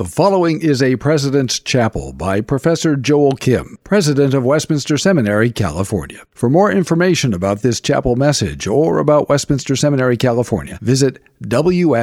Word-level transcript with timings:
The 0.00 0.06
following 0.06 0.62
is 0.62 0.82
a 0.82 0.96
President's 0.96 1.60
Chapel 1.60 2.14
by 2.14 2.40
Professor 2.40 2.96
Joel 2.96 3.32
Kim, 3.32 3.76
President 3.84 4.32
of 4.32 4.46
Westminster 4.46 4.96
Seminary, 4.96 5.50
California. 5.50 6.22
For 6.30 6.48
more 6.48 6.72
information 6.72 7.34
about 7.34 7.60
this 7.60 7.82
chapel 7.82 8.16
message 8.16 8.66
or 8.66 8.98
about 8.98 9.28
Westminster 9.28 9.76
Seminary, 9.76 10.16
California, 10.16 10.78
visit 10.80 11.18
wscal.edu 11.44 12.00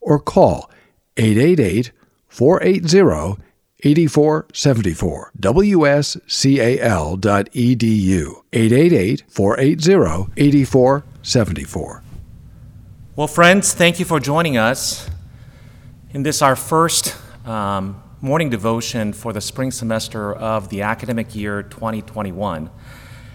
or 0.00 0.18
call 0.18 0.68
888 1.16 1.92
480 2.26 3.42
8474. 3.78 5.32
wscal.edu 5.38 6.32
888 8.52 9.22
480 9.28 10.32
8474. 10.36 12.02
Well, 13.14 13.28
friends, 13.28 13.72
thank 13.74 14.00
you 14.00 14.04
for 14.04 14.18
joining 14.18 14.56
us 14.56 15.11
in 16.12 16.22
this, 16.22 16.42
our 16.42 16.56
first 16.56 17.16
um, 17.46 18.02
morning 18.20 18.50
devotion 18.50 19.14
for 19.14 19.32
the 19.32 19.40
spring 19.40 19.70
semester 19.70 20.30
of 20.30 20.68
the 20.68 20.82
academic 20.82 21.34
year 21.34 21.62
2021. 21.62 22.68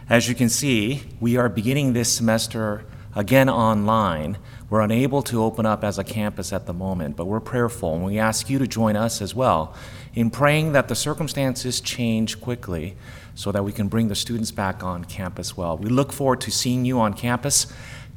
As 0.08 0.30
you 0.30 0.36
can 0.36 0.48
see, 0.48 1.02
we 1.20 1.38
are 1.38 1.50
beginning 1.50 1.94
this 1.94 2.14
semester 2.14 2.86
again 3.16 3.50
online. 3.50 4.38
We're 4.70 4.82
unable 4.82 5.24
to 5.24 5.44
open 5.44 5.66
up 5.66 5.84
as 5.84 5.98
a 5.98 6.04
campus 6.04 6.54
at 6.54 6.68
the 6.68 6.74
moment, 6.74 7.16
but 7.16 7.26
we're 7.26 7.40
prayerful, 7.40 7.96
and 7.96 8.06
we 8.06 8.20
ask 8.20 8.48
you 8.48 8.60
to 8.60 8.68
join 8.68 8.96
us 8.96 9.24
as 9.24 9.34
well 9.34 9.76
in 10.14 10.30
praying 10.30 10.74
that 10.74 10.88
the 10.88 10.96
circumstances 10.96 11.82
change 11.82 12.40
quickly 12.40 12.96
so 13.34 13.52
that 13.52 13.64
we 13.64 13.72
can 13.72 13.88
bring 13.88 14.08
the 14.08 14.16
students 14.16 14.52
back 14.52 14.84
on 14.84 15.04
campus 15.04 15.58
well. 15.58 15.78
We 15.78 15.90
look 15.90 16.14
forward 16.14 16.42
to 16.42 16.52
seeing 16.52 16.86
you 16.86 17.00
on 17.00 17.16
campus 17.16 17.66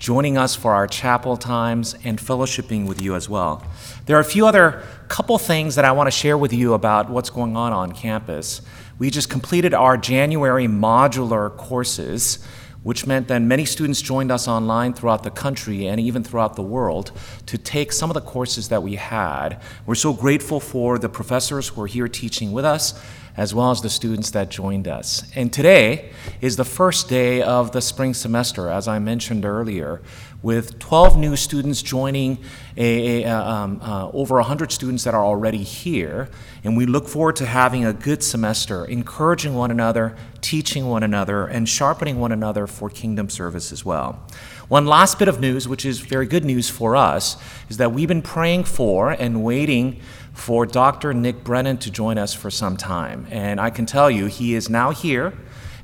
joining 0.00 0.38
us 0.38 0.56
for 0.56 0.72
our 0.72 0.86
chapel 0.86 1.36
times 1.36 1.94
and 2.04 2.18
fellowshipping 2.18 2.86
with 2.86 3.02
you 3.02 3.14
as 3.14 3.28
well. 3.28 3.62
There 4.06 4.16
are 4.16 4.20
a 4.20 4.24
few 4.24 4.46
other 4.46 4.82
couple 5.08 5.36
things 5.36 5.74
that 5.74 5.84
I 5.84 5.92
want 5.92 6.06
to 6.06 6.10
share 6.10 6.38
with 6.38 6.54
you 6.54 6.72
about 6.72 7.10
what's 7.10 7.28
going 7.28 7.54
on 7.54 7.74
on 7.74 7.92
campus. 7.92 8.62
We 8.98 9.10
just 9.10 9.28
completed 9.28 9.74
our 9.74 9.98
January 9.98 10.66
modular 10.66 11.54
courses, 11.54 12.42
which 12.82 13.06
meant 13.06 13.28
that 13.28 13.42
many 13.42 13.66
students 13.66 14.00
joined 14.00 14.32
us 14.32 14.48
online 14.48 14.94
throughout 14.94 15.22
the 15.22 15.30
country 15.30 15.86
and 15.86 16.00
even 16.00 16.24
throughout 16.24 16.56
the 16.56 16.62
world 16.62 17.12
to 17.44 17.58
take 17.58 17.92
some 17.92 18.08
of 18.08 18.14
the 18.14 18.22
courses 18.22 18.70
that 18.70 18.82
we 18.82 18.94
had. 18.94 19.60
We're 19.84 19.96
so 19.96 20.14
grateful 20.14 20.60
for 20.60 20.98
the 20.98 21.10
professors 21.10 21.68
who 21.68 21.82
are 21.82 21.86
here 21.86 22.08
teaching 22.08 22.52
with 22.52 22.64
us 22.64 22.98
as 23.36 23.54
well 23.54 23.70
as 23.70 23.82
the 23.82 23.90
students 23.90 24.30
that 24.30 24.50
joined 24.50 24.88
us. 24.88 25.30
And 25.34 25.52
today 25.52 26.10
is 26.40 26.56
the 26.56 26.64
first 26.64 27.08
day 27.08 27.42
of 27.42 27.72
the 27.72 27.80
spring 27.80 28.14
semester, 28.14 28.68
as 28.68 28.88
I 28.88 28.98
mentioned 28.98 29.44
earlier, 29.44 30.02
with 30.42 30.78
12 30.78 31.18
new 31.18 31.36
students 31.36 31.82
joining 31.82 32.38
a, 32.76 33.22
a, 33.22 33.28
um, 33.28 33.80
uh, 33.82 34.10
over 34.12 34.36
100 34.36 34.72
students 34.72 35.04
that 35.04 35.14
are 35.14 35.24
already 35.24 35.62
here. 35.62 36.30
And 36.64 36.76
we 36.76 36.86
look 36.86 37.08
forward 37.08 37.36
to 37.36 37.46
having 37.46 37.84
a 37.84 37.92
good 37.92 38.22
semester, 38.22 38.84
encouraging 38.84 39.54
one 39.54 39.70
another, 39.70 40.16
teaching 40.40 40.88
one 40.88 41.02
another, 41.02 41.46
and 41.46 41.68
sharpening 41.68 42.18
one 42.18 42.32
another 42.32 42.66
for 42.66 42.88
kingdom 42.88 43.28
service 43.28 43.72
as 43.72 43.84
well. 43.84 44.24
One 44.68 44.86
last 44.86 45.18
bit 45.18 45.28
of 45.28 45.40
news, 45.40 45.66
which 45.66 45.84
is 45.84 45.98
very 45.98 46.26
good 46.26 46.44
news 46.44 46.70
for 46.70 46.94
us, 46.94 47.36
is 47.68 47.76
that 47.78 47.92
we've 47.92 48.08
been 48.08 48.22
praying 48.22 48.64
for 48.64 49.10
and 49.10 49.42
waiting 49.42 50.00
for 50.32 50.64
Dr. 50.64 51.12
Nick 51.12 51.42
Brennan 51.44 51.78
to 51.78 51.90
join 51.90 52.18
us 52.18 52.32
for 52.32 52.50
some 52.50 52.76
time. 52.76 53.26
And 53.30 53.60
I 53.60 53.70
can 53.70 53.84
tell 53.84 54.10
you, 54.10 54.26
he 54.26 54.54
is 54.54 54.70
now 54.70 54.90
here, 54.90 55.34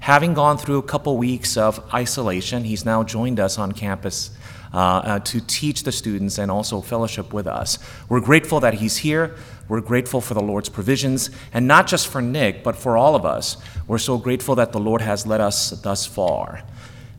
having 0.01 0.35
gone 0.35 0.57
through 0.57 0.79
a 0.79 0.83
couple 0.83 1.17
weeks 1.17 1.57
of 1.57 1.83
isolation. 1.93 2.65
He's 2.65 2.85
now 2.85 3.03
joined 3.03 3.41
us 3.41 3.59
on 3.59 3.73
campus. 3.73 4.31
Uh, 4.77 4.79
uh, 4.79 5.19
to 5.21 5.41
teach 5.41 5.85
the 5.85 5.91
students 5.91 6.37
and 6.37 6.51
also 6.51 6.83
fellowship 6.83 7.33
with 7.33 7.47
us. 7.47 7.79
We're 8.11 8.21
grateful 8.21 8.61
that 8.61 8.75
he's 8.75 8.99
here. 8.99 9.35
We're 9.69 9.81
grateful 9.81 10.21
for 10.21 10.35
the 10.35 10.43
Lord's 10.43 10.69
provisions, 10.69 11.31
and 11.55 11.67
not 11.67 11.87
just 11.87 12.09
for 12.09 12.21
Nick, 12.21 12.63
but 12.63 12.77
for 12.77 12.95
all 12.95 13.17
of 13.17 13.25
us. 13.25 13.57
We're 13.87 13.97
so 13.97 14.19
grateful 14.19 14.55
that 14.57 14.73
the 14.73 14.79
Lord 14.79 15.01
has 15.01 15.27
led 15.27 15.41
us 15.41 15.71
thus 15.71 16.05
far. 16.05 16.63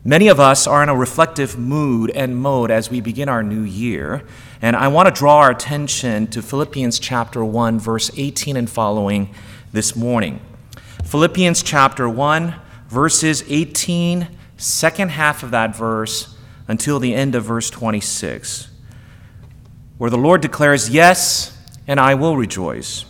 Many 0.04 0.28
of 0.28 0.38
us 0.38 0.68
are 0.68 0.84
in 0.84 0.88
a 0.88 0.94
reflective 0.94 1.58
mood 1.58 2.10
and 2.10 2.36
mode 2.36 2.70
as 2.70 2.92
we 2.92 3.00
begin 3.00 3.28
our 3.28 3.42
new 3.42 3.62
year, 3.62 4.22
and 4.62 4.76
I 4.76 4.86
want 4.86 5.12
to 5.12 5.12
draw 5.12 5.38
our 5.38 5.50
attention 5.50 6.28
to 6.28 6.42
Philippians 6.42 7.00
chapter 7.00 7.44
1, 7.44 7.80
verse 7.80 8.12
18 8.16 8.56
and 8.56 8.70
following 8.70 9.34
this 9.72 9.96
morning. 9.96 10.40
Philippians 11.04 11.64
chapter 11.64 12.08
1, 12.08 12.54
verses 12.88 13.42
18, 13.48 14.28
second 14.56 15.10
half 15.10 15.42
of 15.42 15.50
that 15.50 15.74
verse, 15.74 16.37
until 16.68 17.00
the 17.00 17.14
end 17.14 17.34
of 17.34 17.44
verse 17.44 17.70
26, 17.70 18.68
where 19.96 20.10
the 20.10 20.18
Lord 20.18 20.42
declares, 20.42 20.90
Yes, 20.90 21.58
and 21.86 21.98
I 21.98 22.14
will 22.14 22.36
rejoice. 22.36 23.06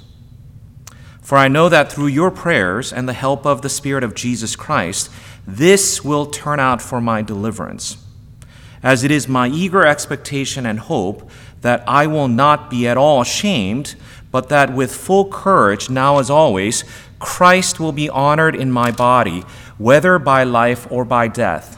For 1.20 1.36
I 1.36 1.48
know 1.48 1.68
that 1.68 1.92
through 1.92 2.06
your 2.06 2.30
prayers 2.30 2.90
and 2.92 3.06
the 3.06 3.12
help 3.12 3.44
of 3.44 3.60
the 3.60 3.68
Spirit 3.68 4.02
of 4.02 4.14
Jesus 4.14 4.56
Christ, 4.56 5.10
this 5.46 6.02
will 6.02 6.24
turn 6.24 6.58
out 6.58 6.80
for 6.80 7.00
my 7.02 7.20
deliverance, 7.20 7.98
as 8.82 9.04
it 9.04 9.10
is 9.10 9.28
my 9.28 9.48
eager 9.48 9.84
expectation 9.84 10.64
and 10.64 10.78
hope 10.78 11.30
that 11.60 11.82
I 11.86 12.06
will 12.06 12.28
not 12.28 12.70
be 12.70 12.86
at 12.86 12.96
all 12.96 13.20
ashamed, 13.20 13.96
but 14.30 14.48
that 14.48 14.72
with 14.72 14.94
full 14.94 15.30
courage, 15.30 15.90
now 15.90 16.18
as 16.18 16.30
always, 16.30 16.84
Christ 17.18 17.80
will 17.80 17.92
be 17.92 18.08
honored 18.08 18.54
in 18.54 18.70
my 18.70 18.90
body, 18.90 19.40
whether 19.76 20.18
by 20.18 20.44
life 20.44 20.86
or 20.90 21.04
by 21.04 21.28
death. 21.28 21.77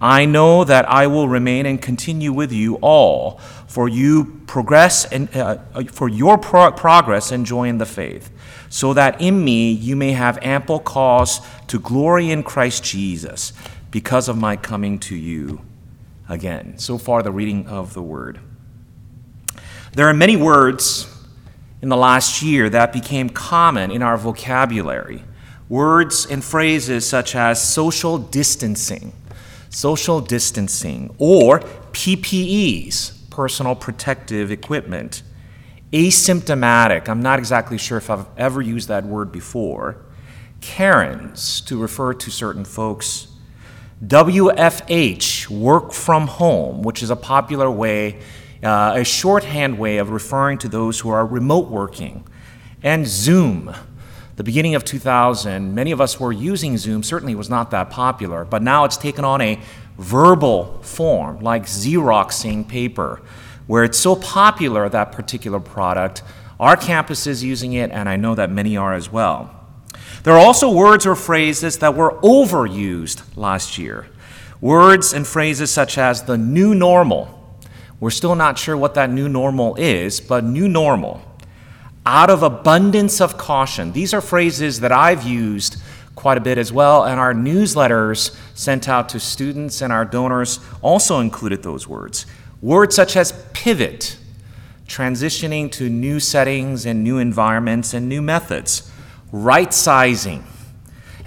I 0.00 0.26
know 0.26 0.64
that 0.64 0.88
I 0.88 1.06
will 1.06 1.28
remain 1.28 1.66
and 1.66 1.80
continue 1.82 2.32
with 2.32 2.52
you 2.52 2.76
all 2.76 3.38
for 3.66 3.88
you 3.88 4.42
progress 4.46 5.04
and 5.04 5.34
uh, 5.36 5.58
for 5.90 6.08
your 6.08 6.38
pro- 6.38 6.72
progress 6.72 7.32
and 7.32 7.44
joy 7.44 7.68
in 7.68 7.78
the 7.78 7.86
faith, 7.86 8.30
so 8.68 8.94
that 8.94 9.20
in 9.20 9.44
me 9.44 9.72
you 9.72 9.96
may 9.96 10.12
have 10.12 10.38
ample 10.40 10.78
cause 10.78 11.40
to 11.66 11.78
glory 11.78 12.30
in 12.30 12.42
Christ 12.42 12.84
Jesus 12.84 13.52
because 13.90 14.28
of 14.28 14.36
my 14.36 14.56
coming 14.56 14.98
to 15.00 15.16
you 15.16 15.60
again. 16.28 16.78
So 16.78 16.98
far, 16.98 17.22
the 17.22 17.32
reading 17.32 17.66
of 17.66 17.94
the 17.94 18.02
word. 18.02 18.38
There 19.92 20.08
are 20.08 20.14
many 20.14 20.36
words 20.36 21.12
in 21.80 21.88
the 21.88 21.96
last 21.96 22.42
year 22.42 22.68
that 22.70 22.92
became 22.92 23.28
common 23.28 23.90
in 23.90 24.02
our 24.02 24.16
vocabulary. 24.16 25.24
Words 25.68 26.26
and 26.26 26.42
phrases 26.42 27.06
such 27.08 27.34
as 27.34 27.62
social 27.62 28.18
distancing, 28.18 29.12
social 29.70 30.20
distancing, 30.20 31.14
or 31.18 31.60
PPEs, 31.92 33.28
personal 33.30 33.74
protective 33.74 34.50
equipment. 34.50 35.22
Asymptomatic, 35.92 37.08
I'm 37.08 37.20
not 37.20 37.38
exactly 37.38 37.78
sure 37.78 37.98
if 37.98 38.10
I've 38.10 38.26
ever 38.36 38.60
used 38.60 38.88
that 38.88 39.04
word 39.04 39.32
before. 39.32 40.04
Karens, 40.60 41.60
to 41.62 41.80
refer 41.80 42.12
to 42.14 42.30
certain 42.30 42.64
folks 42.64 43.28
WFH, 44.04 45.48
work 45.48 45.92
from 45.92 46.28
home, 46.28 46.82
which 46.82 47.02
is 47.02 47.10
a 47.10 47.16
popular 47.16 47.68
way, 47.68 48.20
uh, 48.62 48.92
a 48.94 49.04
shorthand 49.04 49.76
way 49.76 49.98
of 49.98 50.10
referring 50.10 50.56
to 50.58 50.68
those 50.68 51.00
who 51.00 51.10
are 51.10 51.26
remote 51.26 51.68
working, 51.68 52.24
and 52.82 53.06
Zoom. 53.08 53.74
The 54.38 54.44
beginning 54.44 54.76
of 54.76 54.84
2000, 54.84 55.74
many 55.74 55.90
of 55.90 56.00
us 56.00 56.20
were 56.20 56.30
using 56.30 56.78
Zoom, 56.78 57.02
certainly 57.02 57.34
was 57.34 57.50
not 57.50 57.72
that 57.72 57.90
popular, 57.90 58.44
but 58.44 58.62
now 58.62 58.84
it's 58.84 58.96
taken 58.96 59.24
on 59.24 59.40
a 59.40 59.58
verbal 59.98 60.78
form, 60.80 61.40
like 61.40 61.64
Xeroxing 61.64 62.68
paper, 62.68 63.20
where 63.66 63.82
it's 63.82 63.98
so 63.98 64.14
popular, 64.14 64.88
that 64.88 65.10
particular 65.10 65.58
product. 65.58 66.22
Our 66.60 66.76
campus 66.76 67.26
is 67.26 67.42
using 67.42 67.72
it, 67.72 67.90
and 67.90 68.08
I 68.08 68.14
know 68.14 68.36
that 68.36 68.48
many 68.48 68.76
are 68.76 68.94
as 68.94 69.10
well. 69.10 69.50
There 70.22 70.34
are 70.34 70.38
also 70.38 70.70
words 70.70 71.04
or 71.04 71.16
phrases 71.16 71.78
that 71.78 71.96
were 71.96 72.12
overused 72.20 73.24
last 73.36 73.76
year. 73.76 74.06
Words 74.60 75.12
and 75.12 75.26
phrases 75.26 75.72
such 75.72 75.98
as 75.98 76.22
the 76.22 76.38
new 76.38 76.76
normal. 76.76 77.58
We're 77.98 78.10
still 78.10 78.36
not 78.36 78.56
sure 78.56 78.76
what 78.76 78.94
that 78.94 79.10
new 79.10 79.28
normal 79.28 79.74
is, 79.74 80.20
but 80.20 80.44
new 80.44 80.68
normal. 80.68 81.27
Out 82.10 82.30
of 82.30 82.42
abundance 82.42 83.20
of 83.20 83.36
caution. 83.36 83.92
These 83.92 84.14
are 84.14 84.22
phrases 84.22 84.80
that 84.80 84.92
I've 84.92 85.24
used 85.24 85.76
quite 86.14 86.38
a 86.38 86.40
bit 86.40 86.56
as 86.56 86.72
well, 86.72 87.04
and 87.04 87.20
our 87.20 87.34
newsletters 87.34 88.34
sent 88.54 88.88
out 88.88 89.10
to 89.10 89.20
students 89.20 89.82
and 89.82 89.92
our 89.92 90.06
donors 90.06 90.58
also 90.80 91.20
included 91.20 91.62
those 91.62 91.86
words. 91.86 92.24
Words 92.62 92.96
such 92.96 93.14
as 93.14 93.32
pivot, 93.52 94.16
transitioning 94.86 95.70
to 95.72 95.90
new 95.90 96.18
settings 96.18 96.86
and 96.86 97.04
new 97.04 97.18
environments 97.18 97.92
and 97.92 98.08
new 98.08 98.22
methods 98.22 98.90
right 99.30 99.74
sizing. 99.74 100.44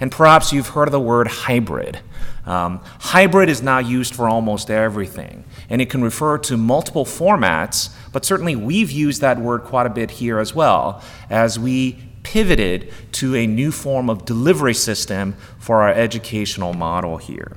And 0.00 0.10
perhaps 0.10 0.52
you've 0.52 0.70
heard 0.70 0.88
of 0.88 0.92
the 0.92 0.98
word 0.98 1.28
hybrid. 1.28 2.00
Um, 2.44 2.80
hybrid 2.98 3.48
is 3.48 3.62
now 3.62 3.78
used 3.78 4.16
for 4.16 4.28
almost 4.28 4.68
everything, 4.68 5.44
and 5.70 5.80
it 5.80 5.90
can 5.90 6.02
refer 6.02 6.38
to 6.38 6.56
multiple 6.56 7.04
formats, 7.04 7.90
but 8.12 8.24
certainly 8.24 8.54
we've 8.54 8.90
used 8.90 9.20
that 9.20 9.38
word 9.38 9.64
quite 9.64 9.86
a 9.86 9.90
bit 9.90 10.10
here 10.10 10.38
as 10.38 10.54
well 10.54 11.02
as 11.30 11.58
we 11.58 11.98
pivoted 12.22 12.92
to 13.12 13.34
a 13.34 13.46
new 13.46 13.72
form 13.72 14.08
of 14.08 14.24
delivery 14.24 14.74
system 14.74 15.34
for 15.58 15.82
our 15.82 15.92
educational 15.92 16.72
model 16.72 17.16
here. 17.16 17.56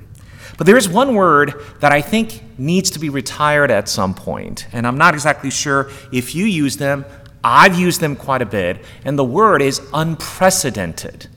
But 0.58 0.68
there 0.68 0.78
is 0.78 0.88
one 0.88 1.16
word 1.16 1.54
that 1.82 1.92
I 1.92 2.02
think 2.02 2.42
needs 2.58 2.90
to 2.92 3.00
be 3.00 3.10
retired 3.10 3.72
at 3.72 3.90
some 3.90 4.14
point, 4.14 4.68
and 4.72 4.88
I'm 4.88 4.98
not 4.98 5.14
exactly 5.14 5.52
sure 5.52 5.90
if 6.12 6.34
you 6.34 6.46
use 6.46 6.78
them. 6.78 7.06
I've 7.44 7.78
used 7.78 8.02
them 8.02 8.16
quite 8.16 8.42
a 8.42 8.46
bit, 8.46 8.84
and 9.04 9.20
the 9.20 9.24
word 9.24 9.62
is 9.62 9.82
unprecedented. 9.94 11.28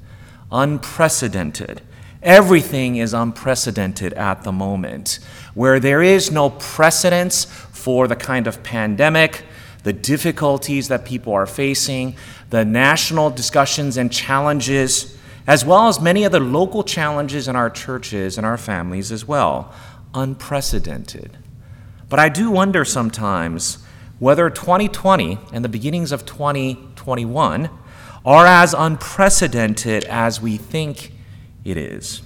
Unprecedented. 0.51 1.83
Everything 2.23 2.97
is 2.97 3.13
unprecedented 3.13 4.13
at 4.15 4.43
the 4.43 4.53
moment, 4.53 5.19
where 5.55 5.79
there 5.79 6.03
is 6.03 6.31
no 6.31 6.51
precedence 6.51 7.45
for 7.89 8.07
the 8.07 8.15
kind 8.15 8.47
of 8.47 8.63
pandemic, 8.63 9.47
the 9.83 9.95
difficulties 9.95 10.89
that 10.89 11.07
people 11.07 11.33
are 11.33 11.47
facing, 11.47 12.15
the 12.51 12.63
national 12.63 13.31
discussions 13.31 13.97
and 13.97 14.13
challenges, 14.13 15.17
as 15.47 15.65
well 15.65 15.89
as 15.89 15.99
many 15.99 16.23
other 16.23 16.39
local 16.39 16.85
challenges 16.85 17.49
in 17.49 17.57
our 17.57 17.71
churches 17.71 18.37
and 18.37 18.47
our 18.47 18.59
families 18.59 19.11
as 19.11 19.27
well. 19.27 19.73
Unprecedented. 20.13 21.39
But 22.11 22.19
I 22.19 22.29
do 22.29 22.51
wonder 22.51 22.85
sometimes 22.85 23.83
whether 24.19 24.51
2020 24.51 25.39
and 25.55 25.65
the 25.65 25.71
beginnings 25.71 26.13
of 26.13 26.27
2021 26.27 27.71
are 28.23 28.47
as 28.47 28.75
unprecedented 28.75 30.05
as 30.05 30.43
we 30.43 30.59
think 30.59 31.15
it 31.65 31.79
is. 31.79 32.21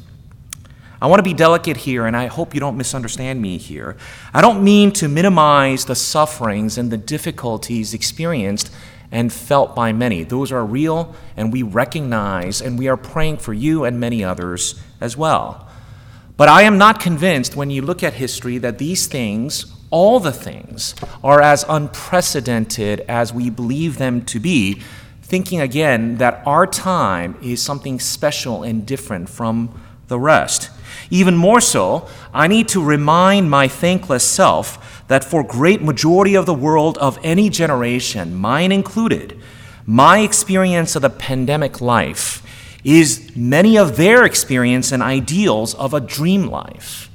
I 1.02 1.06
want 1.06 1.18
to 1.18 1.24
be 1.24 1.34
delicate 1.34 1.78
here, 1.78 2.06
and 2.06 2.16
I 2.16 2.26
hope 2.26 2.54
you 2.54 2.60
don't 2.60 2.76
misunderstand 2.76 3.42
me 3.42 3.58
here. 3.58 3.96
I 4.32 4.40
don't 4.40 4.62
mean 4.62 4.92
to 4.92 5.08
minimize 5.08 5.84
the 5.84 5.96
sufferings 5.96 6.78
and 6.78 6.92
the 6.92 6.96
difficulties 6.96 7.92
experienced 7.92 8.72
and 9.10 9.32
felt 9.32 9.74
by 9.74 9.92
many. 9.92 10.22
Those 10.22 10.52
are 10.52 10.64
real, 10.64 11.16
and 11.36 11.52
we 11.52 11.64
recognize, 11.64 12.62
and 12.62 12.78
we 12.78 12.86
are 12.86 12.96
praying 12.96 13.38
for 13.38 13.52
you 13.52 13.82
and 13.82 13.98
many 13.98 14.22
others 14.22 14.80
as 15.00 15.16
well. 15.16 15.68
But 16.36 16.48
I 16.48 16.62
am 16.62 16.78
not 16.78 17.00
convinced 17.00 17.56
when 17.56 17.68
you 17.68 17.82
look 17.82 18.04
at 18.04 18.14
history 18.14 18.58
that 18.58 18.78
these 18.78 19.08
things, 19.08 19.74
all 19.90 20.20
the 20.20 20.30
things, 20.30 20.94
are 21.24 21.42
as 21.42 21.64
unprecedented 21.68 23.00
as 23.08 23.32
we 23.32 23.50
believe 23.50 23.98
them 23.98 24.24
to 24.26 24.38
be, 24.38 24.80
thinking 25.20 25.60
again 25.60 26.18
that 26.18 26.44
our 26.46 26.64
time 26.64 27.36
is 27.42 27.60
something 27.60 27.98
special 27.98 28.62
and 28.62 28.86
different 28.86 29.28
from 29.28 29.80
the 30.06 30.20
rest. 30.20 30.70
Even 31.12 31.36
more 31.36 31.60
so, 31.60 32.08
I 32.32 32.48
need 32.48 32.68
to 32.68 32.82
remind 32.82 33.50
my 33.50 33.68
thankless 33.68 34.24
self 34.24 35.04
that 35.08 35.22
for 35.22 35.42
great 35.44 35.82
majority 35.82 36.34
of 36.34 36.46
the 36.46 36.54
world 36.54 36.96
of 36.96 37.18
any 37.22 37.50
generation, 37.50 38.34
mine 38.34 38.72
included, 38.72 39.38
my 39.84 40.20
experience 40.20 40.96
of 40.96 41.02
the 41.02 41.10
pandemic 41.10 41.82
life 41.82 42.42
is 42.82 43.30
many 43.36 43.76
of 43.76 43.98
their 43.98 44.24
experience 44.24 44.90
and 44.90 45.02
ideals 45.02 45.74
of 45.74 45.92
a 45.92 46.00
dream 46.00 46.46
life. 46.46 47.10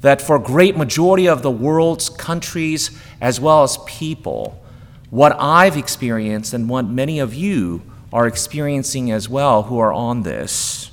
That 0.00 0.20
for 0.20 0.40
great 0.40 0.76
majority 0.76 1.28
of 1.28 1.42
the 1.42 1.50
world's 1.50 2.08
countries 2.08 2.90
as 3.20 3.40
well 3.40 3.62
as 3.62 3.78
people, 3.86 4.60
what 5.10 5.36
I've 5.38 5.76
experienced 5.76 6.54
and 6.54 6.68
what 6.68 6.86
many 6.86 7.20
of 7.20 7.34
you 7.34 7.82
are 8.12 8.26
experiencing 8.26 9.12
as 9.12 9.28
well 9.28 9.62
who 9.62 9.78
are 9.78 9.92
on 9.92 10.22
this 10.24 10.87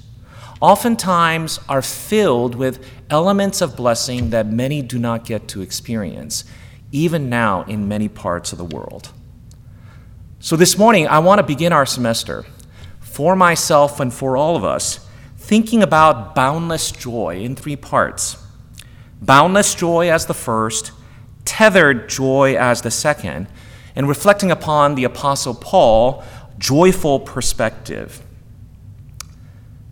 oftentimes 0.61 1.59
are 1.67 1.81
filled 1.81 2.55
with 2.55 2.85
elements 3.09 3.61
of 3.61 3.75
blessing 3.75 4.29
that 4.29 4.47
many 4.47 4.81
do 4.81 4.97
not 4.97 5.25
get 5.25 5.47
to 5.49 5.61
experience, 5.61 6.43
even 6.91 7.29
now 7.29 7.63
in 7.63 7.87
many 7.87 8.07
parts 8.07 8.51
of 8.51 8.57
the 8.57 8.65
world. 8.65 9.09
So, 10.39 10.55
this 10.55 10.77
morning, 10.77 11.07
I 11.07 11.19
want 11.19 11.39
to 11.39 11.43
begin 11.43 11.73
our 11.73 11.85
semester 11.85 12.45
for 12.99 13.35
myself 13.35 13.99
and 13.99 14.13
for 14.13 14.37
all 14.37 14.55
of 14.55 14.63
us, 14.63 15.05
thinking 15.37 15.81
about 15.81 16.35
boundless 16.35 16.91
joy 16.91 17.37
in 17.39 17.55
three 17.55 17.75
parts 17.75 18.37
boundless 19.21 19.73
joy 19.73 20.09
as 20.09 20.25
the 20.25 20.33
first, 20.33 20.91
tethered 21.45 22.09
joy 22.09 22.55
as 22.57 22.81
the 22.81 22.91
second, 22.91 23.47
and 23.95 24.07
reflecting 24.07 24.51
upon 24.51 24.95
the 24.95 25.03
Apostle 25.03 25.55
Paul, 25.55 26.23
joyful 26.57 27.19
perspective. 27.19 28.24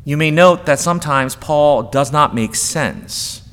You 0.06 0.18
may 0.18 0.32
note 0.32 0.66
that 0.66 0.80
sometimes 0.80 1.36
Paul 1.36 1.84
does 1.84 2.12
not 2.12 2.36
make 2.36 2.56
sense. 2.56 3.48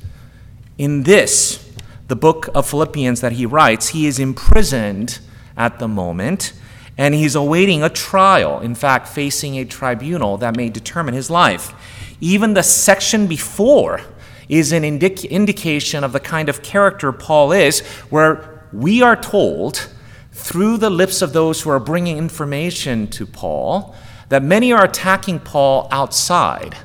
In 0.77 1.03
this, 1.03 1.71
the 2.07 2.15
book 2.15 2.49
of 2.53 2.67
Philippians 2.67 3.21
that 3.21 3.33
he 3.33 3.45
writes, 3.45 3.89
he 3.89 4.05
is 4.05 4.19
imprisoned 4.19 5.19
at 5.55 5.79
the 5.79 5.87
moment 5.87 6.53
and 6.97 7.15
he's 7.15 7.35
awaiting 7.35 7.81
a 7.83 7.89
trial, 7.89 8.59
in 8.59 8.75
fact, 8.75 9.07
facing 9.07 9.57
a 9.57 9.65
tribunal 9.65 10.37
that 10.37 10.57
may 10.57 10.69
determine 10.69 11.13
his 11.13 11.29
life. 11.29 11.73
Even 12.19 12.53
the 12.53 12.63
section 12.63 13.27
before 13.27 14.01
is 14.49 14.73
an 14.73 14.83
indic- 14.83 15.29
indication 15.29 16.03
of 16.03 16.11
the 16.11 16.19
kind 16.19 16.49
of 16.49 16.61
character 16.61 17.11
Paul 17.13 17.53
is, 17.53 17.79
where 18.09 18.65
we 18.73 19.01
are 19.01 19.15
told 19.15 19.87
through 20.31 20.77
the 20.77 20.89
lips 20.89 21.21
of 21.21 21.33
those 21.33 21.61
who 21.61 21.69
are 21.69 21.79
bringing 21.79 22.17
information 22.17 23.07
to 23.07 23.25
Paul 23.25 23.95
that 24.29 24.41
many 24.41 24.71
are 24.71 24.85
attacking 24.85 25.39
Paul 25.39 25.87
outside, 25.91 26.77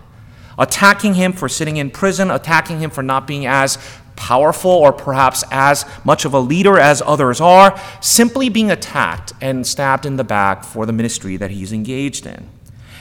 attacking 0.59 1.15
him 1.15 1.33
for 1.33 1.49
sitting 1.49 1.77
in 1.77 1.91
prison, 1.91 2.31
attacking 2.31 2.81
him 2.81 2.91
for 2.91 3.03
not 3.03 3.27
being 3.27 3.47
as 3.47 3.79
powerful 4.17 4.71
or 4.71 4.93
perhaps 4.93 5.45
as 5.51 5.85
much 6.05 6.25
of 6.25 6.35
a 6.35 6.41
leader 6.41 6.79
as 6.79 7.03
others 7.07 7.41
are, 7.41 7.81
simply 8.01 8.49
being 8.49 8.71
attacked 8.71 9.33
and 9.41 9.67
stabbed 9.67 10.05
in 10.07 10.17
the 10.17 10.25
back 10.25 10.65
for 10.65 10.87
the 10.87 10.93
ministry 10.93 11.37
that 11.37 11.53
he's 11.53 11.73
engaged 11.73 12.27
in. 12.27 12.49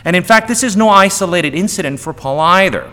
And 0.04 0.16
in 0.16 0.24
fact, 0.24 0.48
this 0.48 0.62
is 0.62 0.78
no 0.78 0.90
isolated 0.90 1.56
incident 1.56 2.00
for 2.00 2.14
Paul 2.14 2.40
either. 2.40 2.92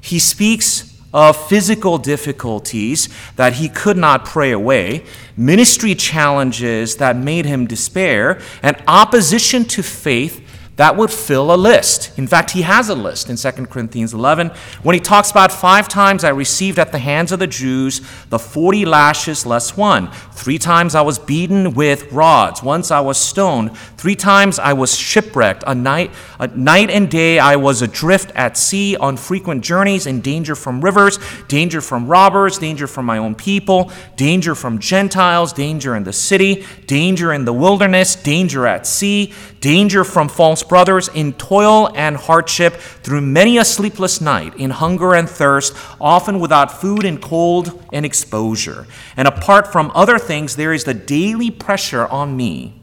He 0.00 0.18
speaks 0.18 0.91
of 1.12 1.36
physical 1.48 1.98
difficulties 1.98 3.08
that 3.36 3.54
he 3.54 3.68
could 3.68 3.96
not 3.96 4.24
pray 4.24 4.50
away, 4.50 5.04
ministry 5.36 5.94
challenges 5.94 6.96
that 6.96 7.16
made 7.16 7.44
him 7.44 7.66
despair, 7.66 8.40
and 8.62 8.76
opposition 8.86 9.64
to 9.64 9.82
faith 9.82 10.40
that 10.76 10.96
would 10.96 11.10
fill 11.10 11.54
a 11.54 11.56
list. 11.56 12.18
In 12.18 12.26
fact, 12.26 12.52
he 12.52 12.62
has 12.62 12.88
a 12.88 12.94
list 12.94 13.28
in 13.28 13.36
2 13.36 13.66
Corinthians 13.66 14.14
11 14.14 14.48
when 14.82 14.94
he 14.94 15.00
talks 15.00 15.30
about 15.30 15.52
five 15.52 15.86
times 15.86 16.24
I 16.24 16.30
received 16.30 16.78
at 16.78 16.92
the 16.92 16.98
hands 16.98 17.30
of 17.30 17.38
the 17.38 17.46
Jews 17.46 18.00
the 18.30 18.38
40 18.38 18.86
lashes 18.86 19.44
less 19.44 19.76
one. 19.76 20.10
Three 20.32 20.58
times 20.58 20.94
I 20.94 21.02
was 21.02 21.18
beaten 21.18 21.74
with 21.74 22.10
rods. 22.10 22.62
Once 22.62 22.90
I 22.90 23.00
was 23.00 23.18
stoned. 23.18 23.76
Three 23.76 24.16
times 24.16 24.58
I 24.58 24.72
was 24.72 24.96
shipwrecked. 24.96 25.62
A 25.66 25.74
night, 25.74 26.10
a 26.38 26.46
night 26.48 26.88
and 26.90 27.10
day 27.10 27.38
I 27.38 27.56
was 27.56 27.82
adrift 27.82 28.32
at 28.34 28.56
sea 28.56 28.96
on 28.96 29.18
frequent 29.18 29.62
journeys 29.62 30.06
in 30.06 30.22
danger 30.22 30.54
from 30.54 30.80
rivers, 30.80 31.18
danger 31.48 31.82
from 31.82 32.08
robbers, 32.08 32.58
danger 32.58 32.86
from 32.86 33.04
my 33.04 33.18
own 33.18 33.34
people, 33.34 33.92
danger 34.16 34.54
from 34.54 34.78
Gentiles, 34.78 35.52
danger 35.52 35.94
in 35.94 36.04
the 36.04 36.12
city, 36.14 36.64
danger 36.86 37.32
in 37.32 37.44
the 37.44 37.52
wilderness, 37.52 38.16
danger 38.16 38.66
at 38.66 38.86
sea, 38.86 39.34
danger 39.60 40.02
from 40.02 40.28
false 40.28 40.61
brothers, 40.64 41.08
in 41.08 41.32
toil 41.34 41.90
and 41.94 42.16
hardship, 42.16 42.74
through 42.74 43.20
many 43.20 43.58
a 43.58 43.64
sleepless 43.64 44.20
night, 44.20 44.54
in 44.56 44.70
hunger 44.70 45.14
and 45.14 45.28
thirst, 45.28 45.74
often 46.00 46.40
without 46.40 46.80
food 46.80 47.04
and 47.04 47.20
cold 47.20 47.82
and 47.92 48.06
exposure. 48.06 48.86
And 49.16 49.28
apart 49.28 49.70
from 49.70 49.90
other 49.94 50.18
things, 50.18 50.56
there 50.56 50.72
is 50.72 50.84
the 50.84 50.94
daily 50.94 51.50
pressure 51.50 52.06
on 52.06 52.36
me 52.36 52.80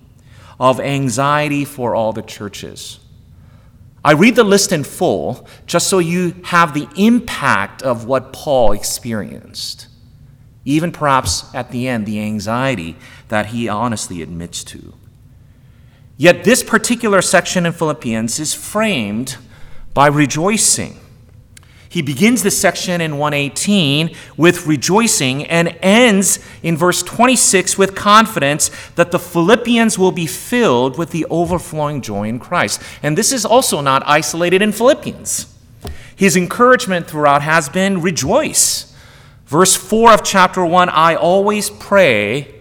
of 0.59 0.79
anxiety 0.79 1.65
for 1.65 1.95
all 1.95 2.13
the 2.13 2.21
churches. 2.21 2.99
I 4.03 4.13
read 4.13 4.35
the 4.35 4.43
list 4.43 4.71
in 4.71 4.83
full 4.83 5.47
just 5.65 5.87
so 5.87 5.99
you 5.99 6.35
have 6.45 6.73
the 6.73 6.87
impact 6.95 7.81
of 7.81 8.05
what 8.05 8.33
Paul 8.33 8.71
experienced. 8.71 9.87
Even 10.65 10.91
perhaps 10.91 11.53
at 11.53 11.71
the 11.71 11.87
end, 11.87 12.05
the 12.05 12.19
anxiety 12.19 12.95
that 13.29 13.47
he 13.47 13.67
honestly 13.67 14.21
admits 14.21 14.63
to. 14.65 14.93
Yet 16.19 16.43
this 16.43 16.63
particular 16.63 17.21
section 17.21 17.65
in 17.65 17.71
Philippians 17.71 18.41
is 18.41 18.53
framed 18.53 19.37
by 19.93 20.07
rejoicing. 20.07 20.99
He 21.87 22.01
begins 22.01 22.43
this 22.43 22.59
section 22.59 22.99
in 22.99 23.17
118 23.17 24.13
with 24.35 24.67
rejoicing 24.67 25.45
and 25.45 25.77
ends 25.81 26.39
in 26.61 26.75
verse 26.75 27.01
26 27.03 27.77
with 27.77 27.95
confidence 27.95 28.69
that 28.95 29.11
the 29.11 29.17
Philippians 29.17 29.97
will 29.97 30.11
be 30.11 30.27
filled 30.27 30.97
with 30.97 31.11
the 31.11 31.25
overflowing 31.29 32.01
joy 32.01 32.27
in 32.27 32.37
Christ. 32.37 32.81
And 33.01 33.17
this 33.17 33.31
is 33.31 33.45
also 33.45 33.79
not 33.79 34.03
isolated 34.05 34.61
in 34.61 34.73
Philippians. 34.73 35.55
His 36.17 36.35
encouragement 36.35 37.07
throughout 37.07 37.43
has 37.43 37.69
been 37.69 38.01
rejoice. 38.01 38.93
Verse 39.45 39.73
4 39.73 40.15
of 40.15 40.23
chapter 40.25 40.65
1 40.65 40.89
I 40.89 41.15
always 41.15 41.69
pray 41.69 42.58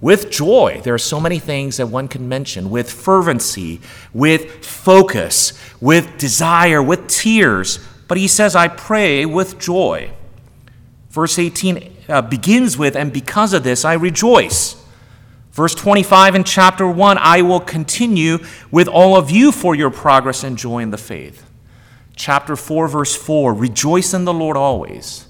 with 0.00 0.30
joy. 0.30 0.80
There 0.82 0.94
are 0.94 0.98
so 0.98 1.20
many 1.20 1.38
things 1.38 1.76
that 1.76 1.88
one 1.88 2.08
can 2.08 2.28
mention 2.28 2.70
with 2.70 2.90
fervency, 2.90 3.80
with 4.12 4.64
focus, 4.64 5.52
with 5.80 6.18
desire, 6.18 6.82
with 6.82 7.06
tears. 7.08 7.78
But 8.08 8.18
he 8.18 8.28
says, 8.28 8.56
I 8.56 8.68
pray 8.68 9.26
with 9.26 9.58
joy. 9.58 10.10
Verse 11.10 11.38
18 11.38 11.96
uh, 12.08 12.22
begins 12.22 12.78
with, 12.78 12.96
And 12.96 13.12
because 13.12 13.52
of 13.52 13.62
this 13.62 13.84
I 13.84 13.94
rejoice. 13.94 14.76
Verse 15.52 15.74
25 15.74 16.36
in 16.36 16.44
chapter 16.44 16.86
1 16.86 17.18
I 17.18 17.42
will 17.42 17.60
continue 17.60 18.38
with 18.70 18.88
all 18.88 19.16
of 19.16 19.30
you 19.30 19.52
for 19.52 19.74
your 19.74 19.90
progress 19.90 20.44
and 20.44 20.56
joy 20.56 20.78
in 20.78 20.90
the 20.90 20.98
faith. 20.98 21.44
Chapter 22.14 22.54
4, 22.54 22.88
verse 22.88 23.16
4 23.16 23.52
Rejoice 23.54 24.14
in 24.14 24.24
the 24.24 24.32
Lord 24.32 24.56
always. 24.56 25.26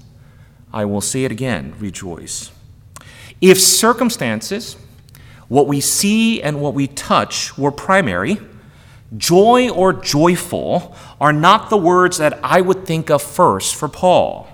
I 0.71 0.85
will 0.85 1.01
say 1.01 1.25
it 1.25 1.31
again 1.31 1.73
rejoice. 1.79 2.51
If 3.41 3.59
circumstances, 3.59 4.77
what 5.47 5.67
we 5.67 5.81
see 5.81 6.41
and 6.41 6.61
what 6.61 6.75
we 6.75 6.87
touch, 6.87 7.57
were 7.57 7.71
primary, 7.71 8.37
joy 9.17 9.69
or 9.69 9.91
joyful 9.91 10.95
are 11.19 11.33
not 11.33 11.69
the 11.69 11.77
words 11.77 12.19
that 12.19 12.39
I 12.43 12.61
would 12.61 12.85
think 12.85 13.09
of 13.09 13.21
first 13.21 13.75
for 13.75 13.89
Paul. 13.89 14.47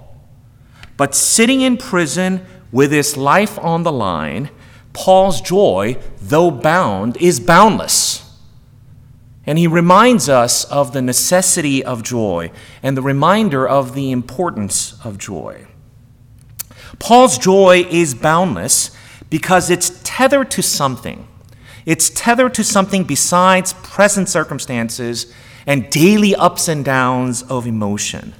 But 0.96 1.14
sitting 1.14 1.62
in 1.62 1.78
prison 1.78 2.46
with 2.72 2.92
his 2.92 3.16
life 3.18 3.60
on 3.60 3.84
the 3.84 3.92
line, 3.92 4.50
Paul's 4.94 5.42
joy, 5.42 6.00
though 6.20 6.50
bound, 6.50 7.18
is 7.18 7.40
boundless. 7.40 8.24
And 9.46 9.58
he 9.58 9.68
reminds 9.68 10.28
us 10.28 10.66
of 10.66 10.94
the 10.94 11.02
necessity 11.02 11.84
of 11.84 12.04
joy 12.04 12.52
and 12.82 12.98
the 12.98 13.02
reminder 13.02 13.68
of 13.68 13.94
the 13.94 14.12
importance 14.12 14.98
of 15.06 15.18
joy. 15.18 15.68
Paul's 17.00 17.38
joy 17.38 17.86
is 17.90 18.14
boundless 18.14 18.92
because 19.30 19.70
it's 19.70 20.00
tethered 20.04 20.52
to 20.52 20.64
something. 20.64 21.28
It's 21.86 22.10
tethered 22.10 22.54
to 22.56 22.64
something 22.64 23.04
besides 23.04 23.74
present 23.74 24.30
circumstances 24.30 25.34
and 25.66 25.90
daily 25.90 26.36
ups 26.36 26.68
and 26.68 26.84
downs 26.84 27.44
of 27.44 27.68
emotion. 27.68 28.34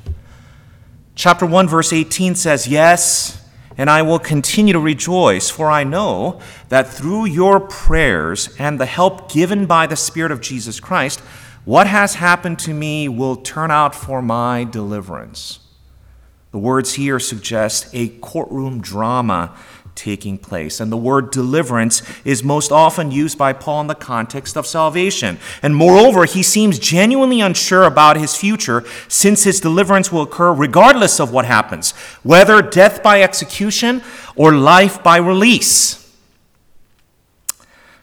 Chapter 1.16 1.46
1, 1.46 1.68
verse 1.68 1.92
18 1.94 2.36
says, 2.36 2.68
Yes, 2.68 3.44
and 3.78 3.90
I 3.90 4.02
will 4.02 4.20
continue 4.20 4.74
to 4.74 4.80
rejoice, 4.80 5.50
for 5.50 5.70
I 5.70 5.84
know 5.84 6.42
that 6.70 6.88
through 6.88 7.26
your 7.26 7.60
prayers 7.60 8.56
and 8.58 8.80
the 8.80 8.86
help 8.86 9.32
given 9.32 9.66
by 9.66 9.88
the 9.88 9.96
Spirit 9.96 10.32
of 10.32 10.42
Jesus 10.42 10.80
Christ, 10.80 11.20
what 11.64 11.86
has 11.86 12.16
happened 12.16 12.60
to 12.60 12.74
me 12.74 13.08
will 13.08 13.36
turn 13.36 13.72
out 13.72 13.94
for 13.94 14.22
my 14.22 14.64
deliverance. 14.64 15.60
The 16.58 16.64
words 16.64 16.96
here 16.96 17.20
suggest 17.20 17.88
a 17.94 18.08
courtroom 18.08 18.82
drama 18.82 19.56
taking 19.94 20.40
place. 20.40 20.80
And 20.80 20.92
the 20.92 20.98
word 20.98 21.30
deliverance 21.30 22.02
is 22.26 22.44
most 22.44 22.72
often 22.72 23.12
used 23.12 23.38
by 23.38 23.54
Paul 23.54 23.82
in 23.82 23.86
the 23.86 23.94
context 23.94 24.58
of 24.58 24.66
salvation. 24.66 25.38
And 25.62 25.76
moreover, 25.76 26.26
he 26.26 26.42
seems 26.42 26.80
genuinely 26.80 27.42
unsure 27.42 27.84
about 27.84 28.18
his 28.18 28.36
future 28.36 28.84
since 29.08 29.44
his 29.44 29.60
deliverance 29.60 30.12
will 30.12 30.24
occur 30.24 30.52
regardless 30.52 31.20
of 31.20 31.32
what 31.32 31.46
happens, 31.46 31.92
whether 32.24 32.60
death 32.64 33.04
by 33.04 33.22
execution 33.22 34.02
or 34.36 34.52
life 34.52 35.04
by 35.04 35.18
release. 35.18 36.12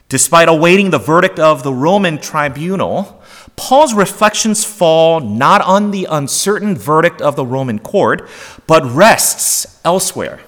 Despite 0.09 0.49
awaiting 0.49 0.91
the 0.91 0.99
verdict 1.01 1.41
of 1.41 1.65
the 1.65 1.73
Roman 1.73 2.19
tribunal, 2.19 3.21
Paul's 3.57 3.95
reflections 3.95 4.65
fall 4.65 5.21
not 5.21 5.61
on 5.63 5.91
the 5.91 6.07
uncertain 6.11 6.77
verdict 6.77 7.21
of 7.21 7.37
the 7.37 7.47
Roman 7.47 7.79
court, 7.79 8.29
but 8.67 8.85
rests 8.85 9.81
elsewhere. 9.85 10.41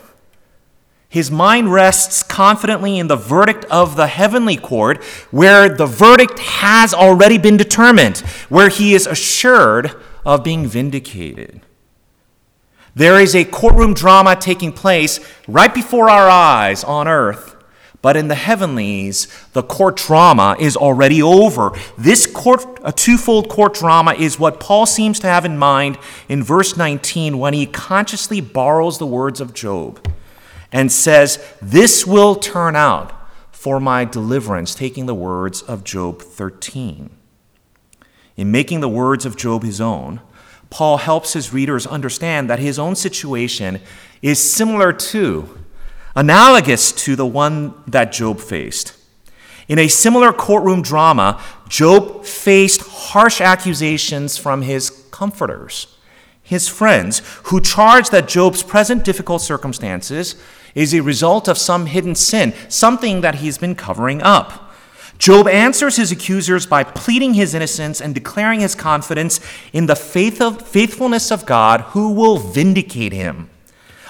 His 1.09 1.31
mind 1.31 1.73
rests 1.73 2.23
confidently 2.23 2.99
in 2.99 3.09
the 3.09 3.17
verdict 3.17 3.65
of 3.67 3.97
the 3.97 4.07
heavenly 4.07 4.57
court, 4.57 5.03
where 5.31 5.69
the 5.69 5.87
verdict 5.87 6.38
has 6.38 6.93
already 6.93 7.38
been 7.38 7.57
determined, 7.57 8.19
where 8.49 8.69
he 8.69 8.95
is 8.95 9.07
assured 9.07 9.95
of 10.25 10.45
being 10.45 10.67
vindicated. 10.67 11.62
There 12.95 13.21
is 13.21 13.35
a 13.35 13.45
courtroom 13.45 13.95
drama 13.95 14.37
taking 14.37 14.73
place 14.73 15.21
right 15.47 15.73
before 15.73 16.11
our 16.11 16.29
eyes 16.29 16.83
on 16.83 17.07
earth 17.07 17.56
but 18.07 18.17
in 18.17 18.29
the 18.29 18.37
heavenlies, 18.37 19.27
the 19.53 19.65
court 19.65 19.97
drama 19.97 20.55
is 20.61 20.77
already 20.77 21.21
over. 21.21 21.73
This 21.99 22.25
court, 22.25 22.65
a 22.85 22.93
twofold 22.93 23.49
court 23.49 23.75
drama, 23.75 24.15
is 24.15 24.39
what 24.39 24.61
Paul 24.61 24.87
seems 24.87 25.19
to 25.19 25.27
have 25.27 25.45
in 25.45 25.59
mind 25.59 25.99
in 26.29 26.41
verse 26.41 26.77
19 26.77 27.37
when 27.37 27.53
he 27.53 27.67
consciously 27.67 28.41
borrows 28.41 28.99
the 28.99 29.07
words 29.07 29.41
of 29.41 29.55
Job 29.55 30.09
and 30.71 30.93
says, 30.93 31.45
This 31.61 32.07
will 32.07 32.37
turn 32.37 32.77
out 32.77 33.13
for 33.51 33.81
my 33.81 34.05
deliverance, 34.05 34.73
taking 34.77 35.07
the 35.07 35.13
words 35.13 35.63
of 35.63 35.83
Job 35.83 36.23
13. 36.23 37.11
In 38.37 38.53
making 38.53 38.83
the 38.83 38.89
words 38.89 39.27
of 39.27 39.37
Job 39.37 39.65
his 39.65 39.81
own, 39.81 40.21
Paul 40.71 40.99
helps 40.99 41.33
his 41.33 41.53
readers 41.53 41.89
understand 41.89 42.49
that 42.51 42.61
his 42.61 42.79
own 42.79 42.95
situation 42.95 43.81
is 44.23 44.39
similar 44.39 44.93
to 44.93 45.65
analogous 46.16 46.90
to 46.90 47.14
the 47.14 47.26
one 47.26 47.75
that 47.87 48.11
Job 48.11 48.40
faced. 48.40 48.96
In 49.68 49.78
a 49.78 49.88
similar 49.88 50.32
courtroom 50.32 50.80
drama, 50.80 51.40
Job 51.68 52.25
faced 52.25 52.80
harsh 52.80 53.40
accusations 53.40 54.38
from 54.38 54.62
his 54.62 54.90
comforters, 55.11 55.94
his 56.42 56.68
friends, 56.68 57.20
who 57.44 57.61
charged 57.61 58.12
that 58.12 58.28
Job's 58.28 58.62
present 58.62 59.04
difficult 59.04 59.42
circumstances 59.42 60.37
is 60.75 60.94
a 60.94 61.00
result 61.00 61.49
of 61.49 61.58
some 61.58 61.87
hidden 61.87 62.14
sin, 62.14 62.54
something 62.68 63.20
that 63.20 63.37
he's 63.37 63.58
been 63.58 63.75
covering 63.75 64.23
up. 64.23 64.73
Job 65.18 65.49
answers 65.49 65.96
his 65.96 66.12
accusers 66.12 66.66
by 66.66 66.85
pleading 66.85 67.35
his 67.35 67.54
innocence 67.54 68.00
and 68.00 68.14
declaring 68.14 68.61
his 68.61 68.75
confidence 68.75 69.40
in 69.73 69.87
the 69.87 69.96
faith 69.96 70.40
of, 70.40 70.61
faithfulness 70.62 71.30
of 71.30 71.46
God 71.46 71.80
who 71.92 72.12
will 72.12 72.37
vindicate 72.37 73.12
him 73.12 73.49